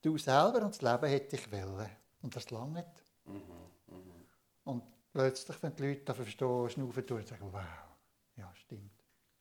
[0.00, 1.90] Du selber und das Leben hätte ich wollen.
[2.22, 2.88] Und das lange nicht.
[4.64, 4.82] Und
[5.12, 7.62] plötzlich, wenn die Leute da verstehen, schnaufen durch und sagen, wow,
[8.36, 8.90] ja, stimmt.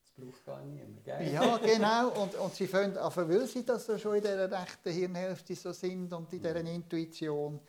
[0.02, 1.34] Das braucht gar niemand, gell?
[1.34, 2.10] Ja, genau.
[2.22, 5.72] Und, und sie fangen an, weil sie das so schon in dieser rechten Hirnhälfte so
[5.72, 7.62] sind und in dieser Intuition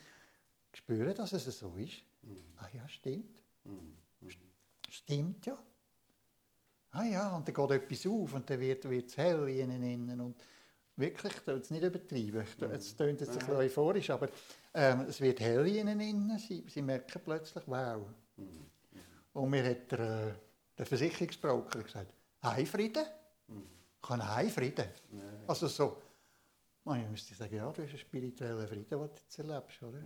[0.73, 2.03] spüren, dass es so ist.
[2.57, 3.41] Ah ja, stimmt.
[4.91, 5.57] Stimmt ja.
[6.97, 10.21] Ah ja, und dann geht etwas auf und dann wird es hell in ihnen innen.
[10.21, 10.37] Und
[10.95, 14.29] wirklich, es nicht übertreiben, es klingt jetzt ein bisschen euphorisch, aber
[14.73, 16.39] ähm, es wird hell in ihnen innen.
[16.39, 18.01] Sie, sie merken plötzlich, wow.
[19.33, 20.33] Und mir hat der, äh,
[20.79, 22.13] der Versicherungsbroker gesagt,
[22.45, 23.05] Heimfrieden?
[24.01, 24.87] Ich habe einen Heimfrieden.
[25.49, 26.01] Also so,
[26.85, 29.99] man, ich müsste sagen, ja, du hast einen spirituellen Frieden, den du jetzt erlebst, oder?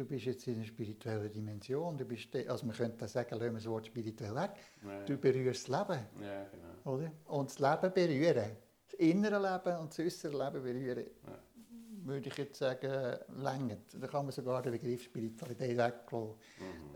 [0.00, 3.52] Du bist jetzt in einer spirituellen Dimension, du bist, also man könnte sagen, lassen wir
[3.52, 5.04] das Wort spirituell weg, Ja.
[5.04, 6.94] du berührst das Leben, Ja, genau.
[6.94, 7.12] oder?
[7.26, 11.04] Und das Leben berühren, das innere Leben und das äußere Leben berühren,
[12.06, 13.82] würde ich jetzt sagen, längert.
[14.00, 16.34] Da kann man sogar den Begriff Spiritualität weglassen.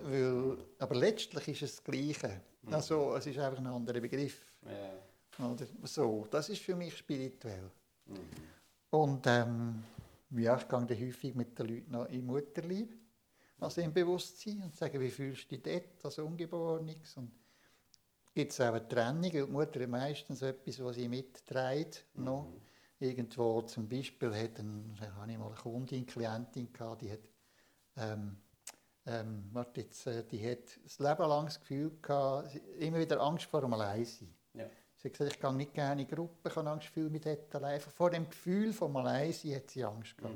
[0.02, 2.40] Weil, aber letztlich ist es das Gleiche.
[2.70, 4.40] Also, es ist einfach ein anderer Begriff.
[4.64, 5.44] Ja.
[5.46, 5.66] Oder?
[5.82, 7.70] So, das ist für mich spirituell.
[8.88, 9.84] Und ähm,
[10.30, 12.94] ja, ich gehe dann häufig mit den Leuten noch in Mutterlieb,
[13.60, 17.16] also im Bewusstsein, und sage, wie fühlst du dich dort als Ungeborenes?
[17.16, 17.30] Und
[18.34, 22.52] gibt es auch eine Trennung, weil die Mutter hat meistens etwas, was sie mitträgt, noch.
[22.98, 27.28] Irgendwo zum Beispiel hat ein, habe ich mal eine Kundin, Klientin gehabt, die hat,
[27.96, 28.36] ähm,
[29.06, 33.60] ähm, jetzt, äh, die hat das Leben lang das Gefühl gehabt, immer wieder Angst vor
[33.60, 34.34] dem Alleinsein.
[35.04, 37.54] Sie hat gesagt, ich gehe nicht gerne in Gruppen, ich habe Angst viel mit dort
[37.54, 37.78] allein.
[37.78, 40.34] Vor dem Gefühl vom Alleinsein hat sie Angst gehabt.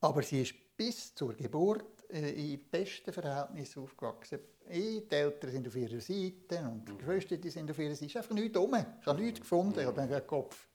[0.00, 4.38] Aber sie ist bis zur Geburt äh, in besten Verhältnissen aufgewachsen.
[4.68, 8.04] Ich, die Eltern sind auf ihrer Seite und die Geschwister die sind auf ihrer Seite.
[8.04, 8.72] Es ist einfach nichts rum.
[9.00, 10.68] Ich habe nichts gefunden, ich habe dann den Kopf.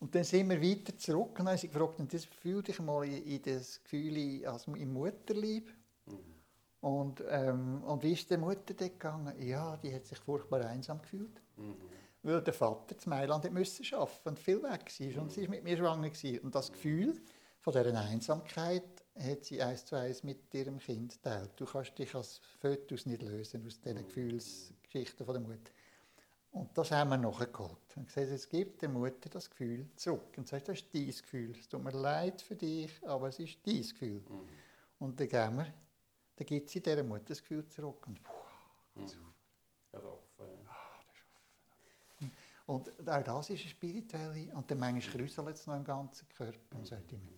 [0.00, 3.04] Und dann sind wir weiter zurück und haben sie gefragt, und das fühl dich mal
[3.04, 5.72] in, das Gefühl in- als im Mutterlieb.
[6.80, 9.40] Und, ähm, und wie ist der Mutter dort gegangen?
[9.40, 11.40] Ja, die hat sich furchtbar einsam gefühlt.
[12.22, 15.22] Weil der Vater zu Mailand müssen arbeiten und viel weg war.
[15.22, 16.08] Und sie war mit mir schwanger.
[16.08, 16.40] Gewesen.
[16.40, 17.20] Und das Gefühl
[17.60, 21.52] von dieser Einsamkeit hat sie eins zu eins mit ihrem Kind geteilt.
[21.56, 25.70] Du kannst dich als Fötus nicht lösen aus diesen Gefühlsgeschichten von der Mutter.
[26.52, 27.96] Und das haben wir nachgeholt.
[27.96, 30.32] Und gesagt, es gibt der Mutter das Gefühl zurück.
[30.36, 31.56] Und sagt, das ist dein Gefühl.
[31.58, 34.22] Es tut mir leid für dich, aber es ist dein Gefühl.
[34.98, 35.74] Und dann geben wir,
[36.36, 38.06] dann gibt sie dieser Mutter das Gefühl zurück.
[38.06, 38.20] Und,
[39.92, 40.23] Also offen.
[42.66, 44.54] Und auch das ist eine spirituelle.
[44.54, 46.76] Und dann manchmal kräuselt es noch im ganzen Körper.
[46.76, 47.30] Und sagt immer,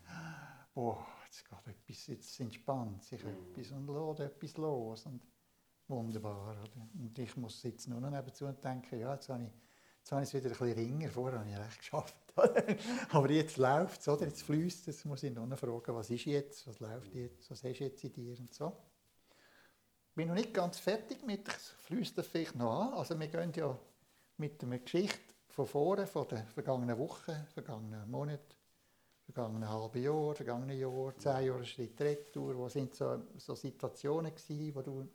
[0.72, 5.06] boah, jetzt geht etwas, jetzt entspannt sich etwas und lässt etwas los.
[5.06, 5.22] Und
[5.88, 6.52] wunderbar.
[6.52, 6.88] Oder?
[6.94, 9.50] Und ich muss jetzt nur noch nebenzu und denken, ja, jetzt habe ich,
[9.98, 11.08] jetzt habe ich es wieder ein bisschen ringer.
[11.08, 12.16] Vorher habe ich recht geschafft.
[13.10, 14.26] Aber jetzt läuft es, oder?
[14.26, 14.86] Jetzt fließt es.
[14.86, 18.04] Jetzt muss ich noch fragen, was ist jetzt, was läuft jetzt, was hast du jetzt
[18.04, 18.76] in dir und so.
[20.10, 22.94] Ich bin noch nicht ganz fertig mit, fließt das vielleicht noch an.
[22.94, 23.76] Also wir gehen ja
[24.38, 28.54] mit einer Geschichte von vorne, von den vergangenen Wochen, vergangenen Monaten,
[29.24, 34.74] vergangenen halben Jahr, vergangenen Jahr, zehn Jahre Schritt retour, wo sind so, so Situationen gewesen,
[34.74, 35.08] wo du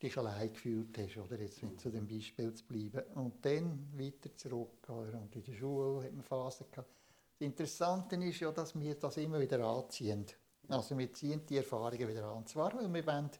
[0.00, 1.40] dich allein gefühlt hast, oder?
[1.40, 3.02] Jetzt mit zu dem Beispiel zu bleiben.
[3.14, 5.20] Und dann weiter zurück, oder?
[5.20, 6.90] Und in der Schule hat man Phasen gehabt.
[7.38, 10.26] Das Interessante ist ja, dass wir das immer wieder anziehen.
[10.68, 12.46] Also wir ziehen die Erfahrungen wieder an.
[12.46, 13.30] Zwar, weil wir wollen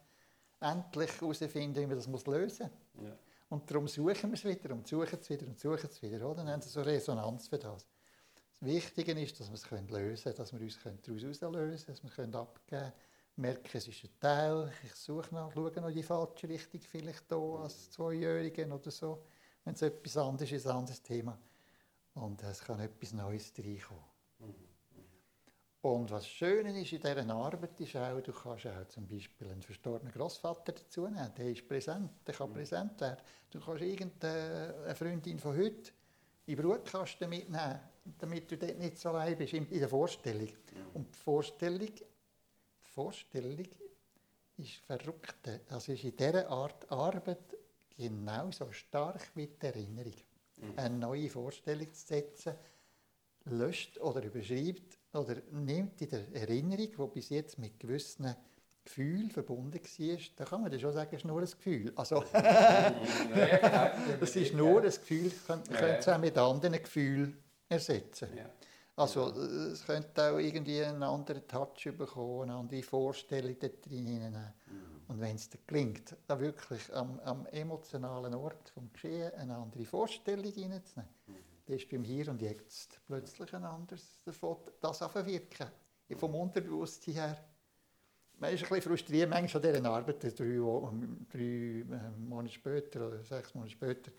[0.61, 3.05] endlich herausfinden, wie man das lösen muss.
[3.05, 3.17] Ja.
[3.49, 6.27] Und darum suchen wir es wieder und suchen es wieder und suchen es wieder.
[6.27, 6.37] Oder?
[6.37, 7.87] Dann haben sie so Resonanz für das.
[8.51, 12.03] Das Wichtige ist, dass wir es lösen können, dass wir uns daraus herauslösen können, dass
[12.03, 12.93] wir können abgeben können.
[13.37, 17.39] Merken, es ist ein Teil, ich suche noch, schaue noch die falsche Richtung, vielleicht hier
[17.39, 19.23] als Zweijährigen oder so.
[19.65, 21.39] Wenn es etwas anderes ist, ein anderes Thema.
[22.15, 24.18] Und es kann etwas Neues reinkommen.
[25.81, 29.63] Und was schön ist in dieser Arbeit ist auch, du kannst auch zum Beispiel einen
[29.63, 31.33] verstorbenen Großvater dazu nehmen.
[31.37, 33.23] Der ist präsent, der kann präsent werden.
[33.49, 35.93] Du kannst irgendeine Freundin von heute
[36.47, 37.79] in den Brutkasten mitnehmen,
[38.19, 40.49] damit du dort nicht so allein bist in der Vorstellung.
[40.95, 43.69] Und die Vorstellung, die Vorstellung
[44.57, 45.49] ist verrückt.
[45.71, 47.57] Also ist in dieser Art Arbeit
[47.97, 50.15] genauso stark wie die Erinnerung.
[50.75, 52.55] Eine neue Vorstellung zu setzen,
[53.45, 58.35] löscht oder überschreibt oder nimmt in der Erinnerung, die bis jetzt mit gewissen
[58.85, 61.93] Gefühlen verbunden war, da kann man dann schon sagen, es ist nur ein Gefühl.
[61.95, 62.25] Also,
[64.21, 67.37] es ist nur ein Gefühl, man könnte es auch mit anderen Gefühlen
[67.69, 68.29] ersetzen.
[68.97, 74.37] Also es könnte auch irgendwie einen anderen Touch bekommen, eine andere Vorstellung da drin nehmen.
[75.07, 79.85] Und wenn es dir gelingt, da wirklich am, am, emotionalen Ort vom Geschehen eine andere
[79.85, 81.15] Vorstellung hineinzunehmen,
[81.69, 85.67] dann ist beim Hier und Jetzt plötzlich ein anderes davon, das wirken.
[86.17, 87.45] Vom Unterbewusstsein her.
[88.39, 90.23] Man ist ein bisschen frustriert manchmal an dieser Arbeit.
[90.23, 90.59] Drei,
[91.31, 91.85] drei
[92.19, 94.11] Monate später oder sechs Monate später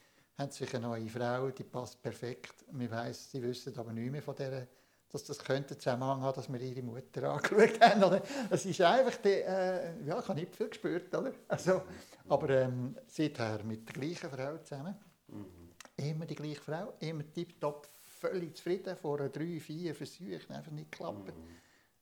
[0.50, 2.64] sie sich eine neue Frau, die passt perfekt.
[2.72, 4.68] Wir weiss, sie wissen aber nicht mehr von dieser
[5.12, 8.22] dass das könnte Zusammenhang haben, dass wir ihre Mutter angeschaut haben.
[8.52, 11.34] Es ist einfach, die, äh, ja, ich habe nicht viel gespürt, oder?
[11.48, 11.82] Also,
[12.28, 14.96] aber ähm, seither mit der gleichen Frau zusammen.
[15.28, 15.59] Mhm.
[16.00, 17.88] Immer die gleiche Frau, immer tiptop,
[18.20, 21.28] völlig zufrieden, vor drei, vier Versuchen, einfach nicht geklappt.
[21.28, 21.56] Mhm.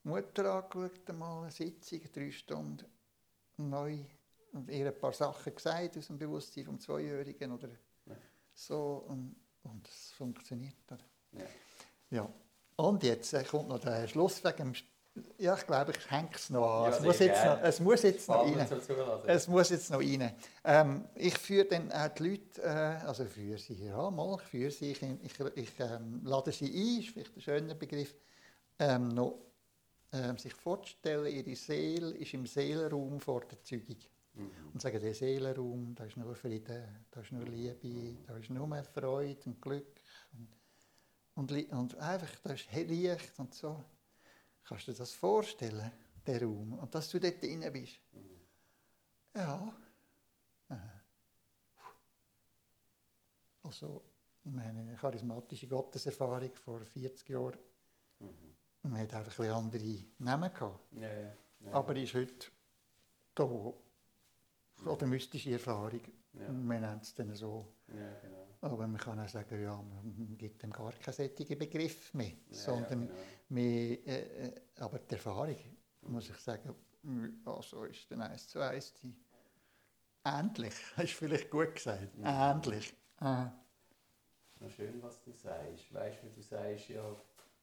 [0.04, 2.86] Mutter angeschaut, einmal eine Sitzung, drei Stunden,
[3.58, 4.00] neu,
[4.54, 7.70] und ihr ein paar Sachen gesagt aus dem Bewusstsein vom Zweijährigen oder
[8.06, 8.16] ja.
[8.54, 9.06] so.
[9.08, 10.76] Und, und es funktioniert.
[10.92, 11.04] Oder?
[11.32, 11.46] Ja.
[12.10, 12.34] ja.
[12.78, 14.76] Und jetzt äh, kommt noch der Schluss wegen dem
[15.38, 16.92] ja, ich glaube, ich hänge es noch an.
[16.92, 18.68] Ja, es, muss jetzt noch, es muss jetzt noch rein.
[19.26, 20.34] Es muss jetzt noch rein.
[20.64, 24.72] Ähm, ich führe dann auch die Leute, äh, also führe sie, ja mal, ich führe
[24.72, 28.16] sie, ich, ich, ich ähm, lade sie ein, ist vielleicht ein schöner Begriff,
[28.80, 29.40] ähm, noch,
[30.14, 33.98] ähm, sich vorzustellen, ihre Seele ist im Seelenraum vor der Zeugung.
[34.34, 34.52] Mhm.
[34.74, 38.84] Und sagen, der Seelenraum, da ist nur Frieden, da ist nur Liebe, da ist nur
[38.84, 40.02] Freude und Glück.
[40.34, 40.58] Und
[41.38, 43.86] und, und einfach, da ist Licht und so.
[44.68, 45.92] Kannst du dir das vorstellen,
[46.26, 46.74] der Raum?
[46.74, 48.00] Und dass du dort drin bist?
[49.34, 49.74] Ja.
[53.64, 54.04] Also,
[54.44, 57.58] meine charismatische Gotteserfahrung vor 40 Jahren.
[58.20, 58.56] Mhm.
[58.84, 60.92] Man hat einfach ein andere Namen gehabt.
[60.94, 61.72] Ja, ja, ja.
[61.72, 62.48] Aber ist heute
[63.36, 66.02] da, oder mystische Erfahrung.
[66.34, 67.74] Man nennt es dann so.
[67.88, 68.47] Genau.
[68.62, 72.32] Aber man kann auch sagen, ja, man gibt dem gar keinen solchen Begriff mehr.
[72.50, 73.20] Ja, sondern ja, genau.
[73.50, 75.58] mehr, äh, äh, aber die Erfahrung,
[76.02, 76.74] muss ich sagen,
[77.46, 79.14] also ist dann eins zu eins die
[80.26, 82.26] ähnlich, ist vielleicht gut gesagt, mhm.
[82.26, 82.94] ähnlich.
[83.20, 83.52] Ah.
[84.60, 85.94] Noch schön, was du sagst.
[85.94, 87.16] Weißt du, du sagst, ja,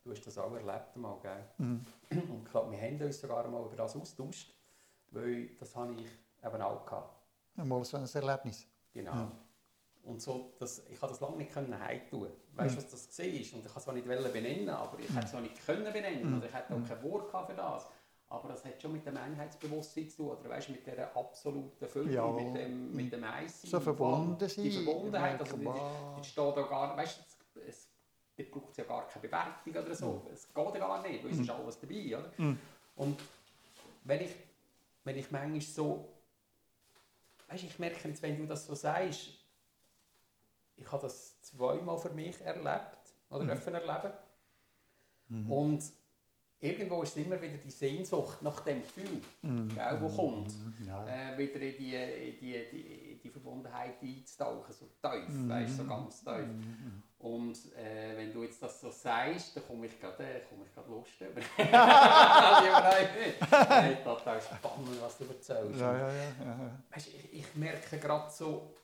[0.03, 1.45] du hast das auch erlebt mal, gell?
[1.59, 1.85] Mhm.
[2.31, 4.55] Und glaub, wir haben uns sogar mal über das austauscht,
[5.11, 6.07] weil das habe ich
[6.45, 7.21] eben auch gehabt.
[7.57, 8.67] Mal so ein Erlebnis.
[8.93, 9.15] Genau.
[9.15, 9.33] Mhm.
[10.05, 12.29] Und so, das, ich konnte das lange nicht heimtun.
[12.55, 13.25] Weißt du, was das war?
[13.25, 16.31] Und ich konnte es auch nicht benennen, aber ich hätte es auch nicht können benennen.
[16.31, 16.39] Mhm.
[16.39, 17.87] Oder ich hätte auch kein Wort für das.
[18.29, 22.13] Aber das hat schon mit dem Einheitsbewusstsein zu tun, oder weißt, mit dieser absoluten Fülle,
[22.13, 22.27] ja.
[22.33, 23.71] mit dem, mit dem Eissein.
[23.71, 24.65] So verbunden sein.
[24.65, 27.21] Die Verbundenheit, also die, die steht da gar weißt,
[27.67, 27.89] es,
[28.37, 30.13] es braucht ja gar keine Bewertung oder so.
[30.25, 30.33] Mhm.
[30.33, 32.19] Es geht ja gar nicht, weil es ist alles dabei.
[32.19, 32.33] Oder?
[32.37, 32.59] Mhm.
[32.97, 33.21] Und
[34.05, 34.35] wenn ich,
[35.05, 36.09] wenn ich manchmal so,
[37.49, 39.44] weißt, ich merke jetzt, wenn du das so sagst,
[40.77, 43.51] ich habe das zweimal für mich erlebt oder mhm.
[43.51, 44.13] erleben.
[45.29, 45.53] Mhm.
[45.53, 45.85] Und
[46.65, 49.69] irgendwo ist immer wieder die Sehnsucht nach dem Gefühl, mhm.
[49.69, 50.87] gell, wo kommt, mhm.
[50.87, 51.07] ja.
[51.07, 55.49] äh, wieder in die, in die, die, die Verbundenheit einzutauchen, so tief, mhm.
[55.49, 56.47] weißt, so ganz tief.
[56.47, 57.03] Mhm.
[57.19, 60.41] Und äh, wenn du jetzt das so sagst, dann komme ich gerade äh,
[60.89, 61.41] Lust über.
[63.51, 65.81] Nein, total spannend, was du erzählst.
[65.81, 66.79] Ja, ja, ja.
[66.91, 68.75] Weißt, ich, ich merke gerade so,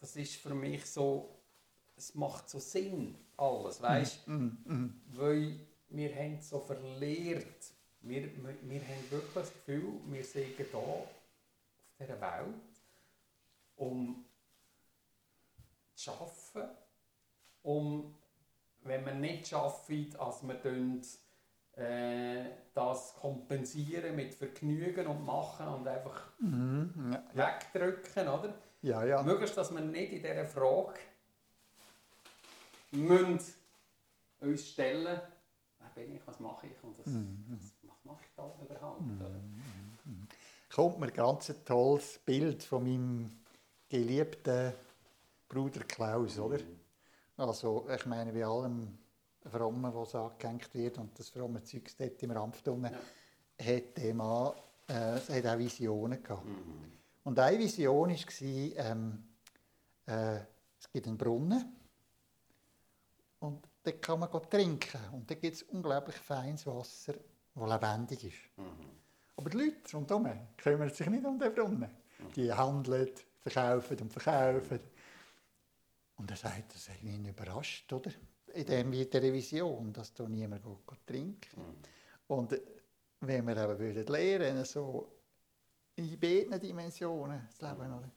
[0.00, 1.36] das ist für mich so,
[1.96, 4.30] es macht so Sinn, alles, weißt du?
[4.30, 5.02] Mm, mm, mm.
[5.12, 10.74] Weil wir haben so verlehrt, wir, wir, wir haben wirklich das Gefühl, wir sind hier
[10.74, 11.08] auf
[11.98, 12.54] dieser Welt,
[13.76, 14.24] um
[15.94, 16.76] zu arbeiten,
[17.62, 18.14] um,
[18.82, 21.02] wenn wir nicht arbeiten, als wir dann,
[21.76, 27.12] äh, das kompensieren mit Vergnügen und Machen und einfach Mhm.
[27.12, 28.54] Ja, wegdrücken, oder?
[28.82, 29.04] Ja.
[29.04, 29.22] ja.
[29.22, 31.00] Möglichst, dass wir nicht in dieser Frage
[32.92, 33.40] müssen
[34.40, 35.20] uns stellen,
[35.78, 39.02] wer bin ich, was mache ich und das, was, was mache ich da überhaupt?
[39.20, 39.40] Oder?
[40.74, 43.30] kommt mir ganz ein tolles Bild von meinem
[43.88, 44.72] geliebten
[45.48, 46.60] Bruder Klaus, oder?
[47.36, 48.98] Also, ich meine, bei allem
[49.50, 54.52] Frommen, was angehängt wird und das fromme Zeug dort im Rampftunnel, hat der Mann
[54.86, 56.46] äh, hat auch Visionen gehabt.
[57.30, 59.22] Und eine Vision war, ähm,
[60.04, 60.40] äh,
[60.80, 61.64] es gibt einen Brunnen
[63.38, 64.98] und dort kann man trinken.
[65.12, 67.14] Und da gibt es unglaublich feines Wasser,
[67.54, 68.64] das lebendig ist.
[69.36, 71.88] Aber die Leute rundherum kümmern sich nicht um den Brunnen.
[72.34, 74.80] Die handeln, verkaufen und verkaufen.
[76.16, 78.10] Und er sagt, das hat ihn überrascht, oder?
[78.54, 80.64] In dem wie der Vision, dass da niemand
[81.06, 81.78] trinken
[82.26, 82.60] Und äh,
[83.20, 85.19] wenn wir eben würden lernen, so
[86.00, 88.10] in beiden Dimensionen das Leben, oder?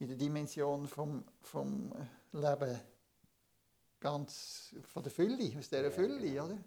[0.00, 1.92] In der Dimension vom, vom
[2.32, 2.78] Leben
[4.00, 6.58] ganz von der Fülle, aus dieser Fülle, oder?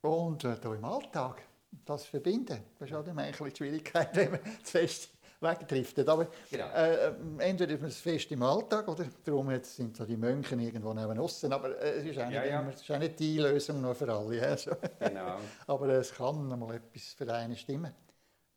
[0.00, 1.42] Und äh, hier im Alltag,
[1.84, 6.08] das verbinden, das ist auch immer ein bisschen die Schwierigkeit, wenn man zu fest wegdriftet.
[6.08, 6.66] Aber Genau.
[6.74, 10.16] äh, äh, entweder ist man es fest im Alltag, oder darum jetzt sind so die
[10.16, 12.60] Mönche irgendwo neben aussen, aber äh, es ist Ja, ja.
[12.60, 14.36] Immer, es ist auch nicht die Lösung nur für alle.
[14.36, 14.72] Ja, so.
[14.98, 15.38] Genau.
[15.68, 17.92] Aber es kann einmal etwas für einen stimmen.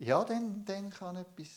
[0.04, 1.48] Ja, dann, dann kann etwas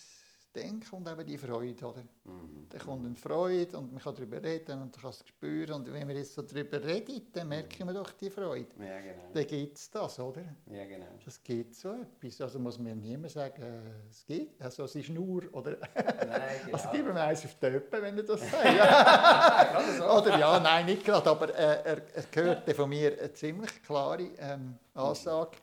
[0.55, 2.03] denken und eben die Freude, oder?
[2.25, 2.69] Mhm.
[2.69, 5.73] Dann kommt eine Freude und man kann darüber reden und man kann es spüren.
[5.73, 8.69] Und wenn wir jetzt so darüber reden, dann merken wir doch die Freude.
[8.79, 9.31] Ja, genau.
[9.33, 10.43] Dann gibt es das, oder?
[10.67, 11.07] Ja, genau.
[11.25, 12.39] Das gibt so etwas.
[12.43, 15.79] Also muss mir niemand sagen, äh, es gibt, also es ist nur, oder?
[15.95, 16.77] Nein, genau.
[16.77, 20.01] Also gib mir eins auf die Öppe, wenn er das sagt.
[20.03, 24.29] Oder ja, nein, nicht gerade, aber äh, er, er hörte von mir eine ziemlich klare
[24.39, 25.57] ähm, Ansage,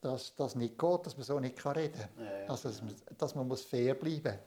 [0.00, 2.24] dass das nicht geht, dass man so nicht kann reden kann.
[2.24, 2.46] Ja, ja.
[2.48, 4.38] Also, dass man, dass man muss fair bleiben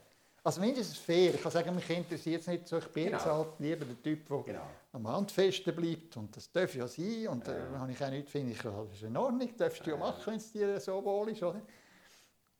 [0.42, 1.34] Also mindestens fair.
[1.34, 2.76] Ich kann sagen, mich interessiert es nicht so.
[2.78, 3.16] Ich bin Genau.
[3.16, 4.66] jetzt halt lieber der Typ, der Genau.
[4.92, 6.16] am Handfesten bleibt.
[6.18, 7.28] Und das darf ja sein.
[7.28, 7.54] Und Ja.
[7.72, 9.48] da habe ich auch nichts, finde ich, das ist in Ordnung.
[9.48, 10.00] Das darfst du ja Ja.
[10.00, 11.42] machen, wenn es dir so wohl ist.
[11.42, 11.62] Oder?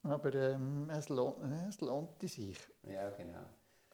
[0.03, 1.37] Aber ähm, es, lohnt,
[1.69, 2.57] es lohnt sich.
[2.83, 3.39] Ja, genau.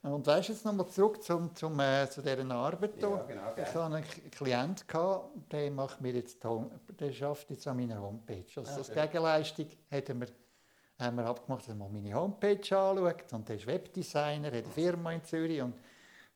[0.03, 3.09] Und weißt du, jetzt nochmal zurück zum, zum, äh, zu dieser Arbeit hier.
[3.09, 3.53] Ja, genau.
[3.55, 8.01] Ich hatte einen Klient, gehabt, der macht mir jetzt Home- der schafft jetzt an meiner
[8.01, 8.45] Homepage.
[8.55, 8.91] Also Ah, als.
[8.91, 10.27] Gegenleistung haben wir,
[10.97, 13.31] haben wir abgemacht, dass er mal meine Homepage anschaut.
[13.31, 15.75] Und der ist Webdesigner, hat eine Firma in Zürich und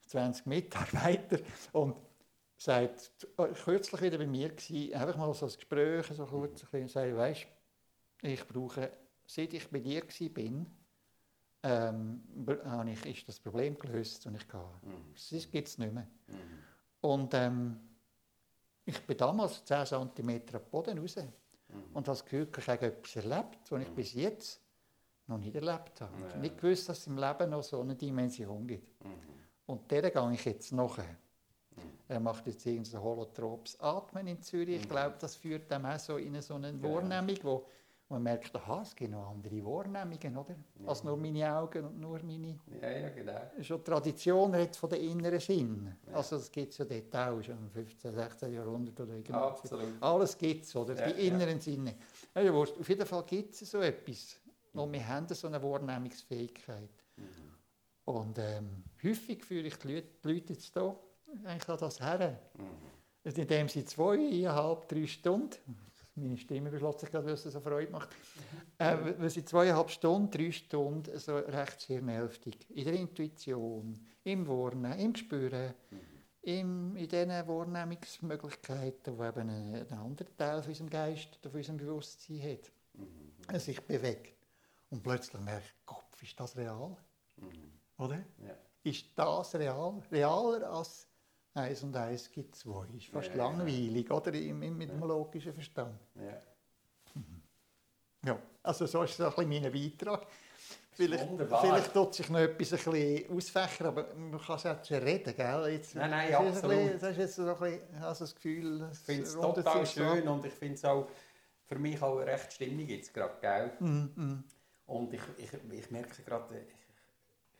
[0.05, 1.39] 20 Mitarbeiter.
[1.71, 1.95] Und
[2.57, 6.87] sagt, äh, kürzlich wieder bei mir gewesen, einfach mal so ein Gespräch, so kurz, bisschen,
[6.87, 7.47] sagt, weißt,
[8.21, 8.91] ich brauche,
[9.25, 10.65] seit ich bei dir war, bin,
[11.65, 12.21] ähm,
[12.65, 14.59] habe ich, ist das Problem gelöst und ich gehe.
[14.83, 15.13] Mhm.
[15.13, 16.07] Das gibt es nicht mehr.
[16.27, 16.35] Mhm.
[17.01, 17.79] Und ähm,
[18.85, 21.15] ich bin damals 10 cm den Boden raus
[21.67, 21.81] Mhm.
[21.95, 24.61] und habe das Gefühl, ich habe etwas erlebt, was ich bis jetzt
[25.25, 26.13] noch nicht erlebt habe.
[26.17, 26.29] Ich Ja.
[26.29, 29.03] habe nicht gewusst, dass es im Leben noch so eine Dimension gibt.
[29.03, 29.09] Mhm.
[29.65, 31.17] Und der gehe ich jetzt nachher.
[31.75, 31.81] Mhm.
[32.07, 34.75] Er macht jetzt irgendein holotropes Atmen in Zürich.
[34.81, 34.89] Ich Mhm.
[34.89, 36.71] glaube, das führt dann auch so in so eine.
[36.83, 37.65] Wahrnehmung, wo
[38.09, 40.55] man merkt, aha, es gibt noch andere Wahrnehmungen, oder?
[40.79, 40.87] Ja.
[40.87, 43.41] Als nur meine Augen und nur meine Ja, ja, genau.
[43.61, 45.95] schon die Tradition redet von den inneren Sinn.
[46.07, 46.13] Ja.
[46.13, 48.53] Also das gibt es ja dort auch, schon im 15., 16.
[48.53, 49.59] Jahrhundert oder irgendwas.
[49.59, 50.01] Absolut.
[50.01, 50.95] Alles gibt es, oder?
[50.95, 51.95] Ja, die inneren Sinne.
[52.35, 52.77] Ja, wurscht.
[52.79, 54.39] Auf jeden Fall gibt es so etwas.
[54.73, 56.89] Und wir haben so eine Wahrnehmungsfähigkeit.
[57.15, 57.25] Mhm.
[58.05, 60.95] Und ähm, häufig führe ich die Leute, die Leute jetzt hier
[61.43, 62.39] eigentlich an das her.
[62.55, 62.63] Mhm.
[63.23, 65.57] Also indem sie zweieinhalb, drei Stunden,
[66.15, 68.09] meine Stimme beschlossen sich gerade, weil es so Freude macht,
[68.77, 74.99] äh, wenn sie zweieinhalb Stunden, drei Stunden so recht hirnhälftig in der Intuition, im Wahrnehmen,
[74.99, 75.99] im Gespüren, Mhm.
[76.41, 81.59] im, in diesen Wahrnehmungsmöglichkeiten, die eben einen, einen anderen Teil von unserem Geist oder von
[81.59, 83.59] unserem Bewusstsein hat, Mhm.
[83.59, 84.35] sich bewegt.
[84.91, 86.95] Und plötzlich merkt Kopf, ist das real?
[87.37, 87.71] Mhm.
[87.97, 88.23] Oder?
[88.37, 88.55] Ja.
[88.83, 90.01] Ist das real?
[90.11, 91.07] Realer als
[91.55, 92.85] 1 und 1 gibt 2.
[92.97, 93.43] Ist fast Ja, ja.
[93.49, 94.33] langweilig, oder?
[94.33, 95.97] Im, im, mit dem logischen Verstand.
[96.15, 96.41] Ja.
[98.25, 100.27] Ja, also so ist so ein bisschen mein Beitrag.
[100.93, 101.61] Vielleicht, wunderbar.
[101.61, 105.35] vielleicht tut sich noch etwas ein bisschen ausfächern, aber man kann es ja zu reden,
[105.35, 105.67] gell?
[105.73, 106.69] Jetzt, Nein, nein, das absolut.
[106.77, 110.27] bisschen- Das ist jetzt so ein bisschen, also das Gefühl, Ich finde es total schön
[110.27, 111.07] und ich finde es auch
[111.65, 113.71] für mich auch recht Stimmung jetzt gerade, gell?
[113.79, 114.43] Mm, mm.
[114.87, 116.73] Und ich, ich, ich merke gerade, ich,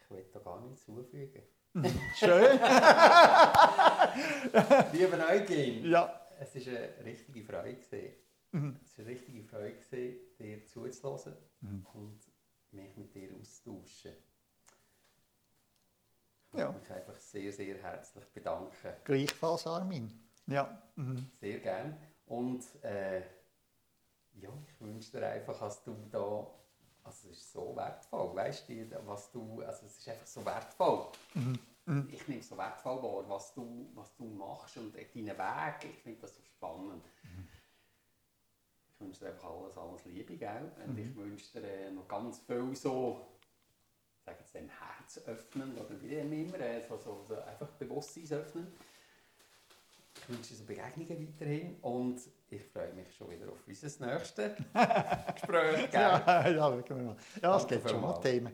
[0.02, 1.44] ich will da gar nichts zufügen.
[2.16, 2.60] Schön,
[4.94, 6.22] Liebe Eugen, ja.
[6.40, 8.14] es war eine richtige Freude.
[8.52, 8.80] Mhm.
[8.86, 11.86] Es war eine richtige Freude, dir zuzuhören Mhm.
[11.94, 12.20] und
[12.72, 14.14] mich mit dir auszutauschen.
[16.54, 16.72] Ich Ja.
[16.72, 18.72] möchte mich einfach sehr, sehr herzlich bedanken.
[19.04, 20.10] Gleichfalls, Armin.
[20.48, 20.82] Ja.
[20.96, 21.30] Mhm.
[21.42, 21.98] Sehr gern.
[22.28, 23.20] Und äh,
[24.36, 26.48] ja, ich wünsche dir einfach, dass du da,
[27.06, 31.08] also es ist so wertvoll, weißt du, was du, also es ist einfach so wertvoll.
[31.36, 32.10] Mhm.
[32.12, 36.02] Ich nehme es so wertvoll wahr, was du, was du machst und deinen Weg, ich
[36.02, 37.06] finde das so spannend.
[38.88, 40.72] Ich wünsche dir einfach alles, alles Liebe, gell?
[40.88, 43.28] Und ich wünsche dir äh, noch ganz viel so,
[44.26, 48.74] sag jetzt dem Herz öffnen, oder wie immer, äh, so, so, so einfach Bewusstsein öffnen.
[50.28, 52.20] Ich wünsche so Begegnungen weiterhin und
[52.50, 54.56] ich freue mich schon wieder auf unser nächstes
[55.36, 55.94] Gespräch?
[55.94, 57.16] Ja, ja, mal.
[57.42, 58.20] Ja, es gibt schon vielmals.
[58.22, 58.52] Themen.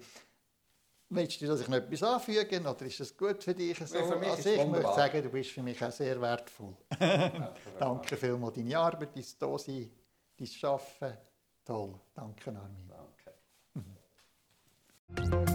[1.14, 3.78] Willst du, dass ich noch etwas anfügen oder ist das gut für dich?
[3.78, 3.86] So?
[3.86, 4.96] Für also ich es möchte wunderbar.
[4.96, 6.76] sagen, du bist für mich auch sehr wertvoll.
[7.80, 9.92] Danke vielmals, deine Arbeit, dein Dasein,
[10.38, 11.18] dein Arbeiten.
[11.66, 11.94] Toll.
[12.14, 12.92] Danke, Armin.
[15.16, 15.51] Danke.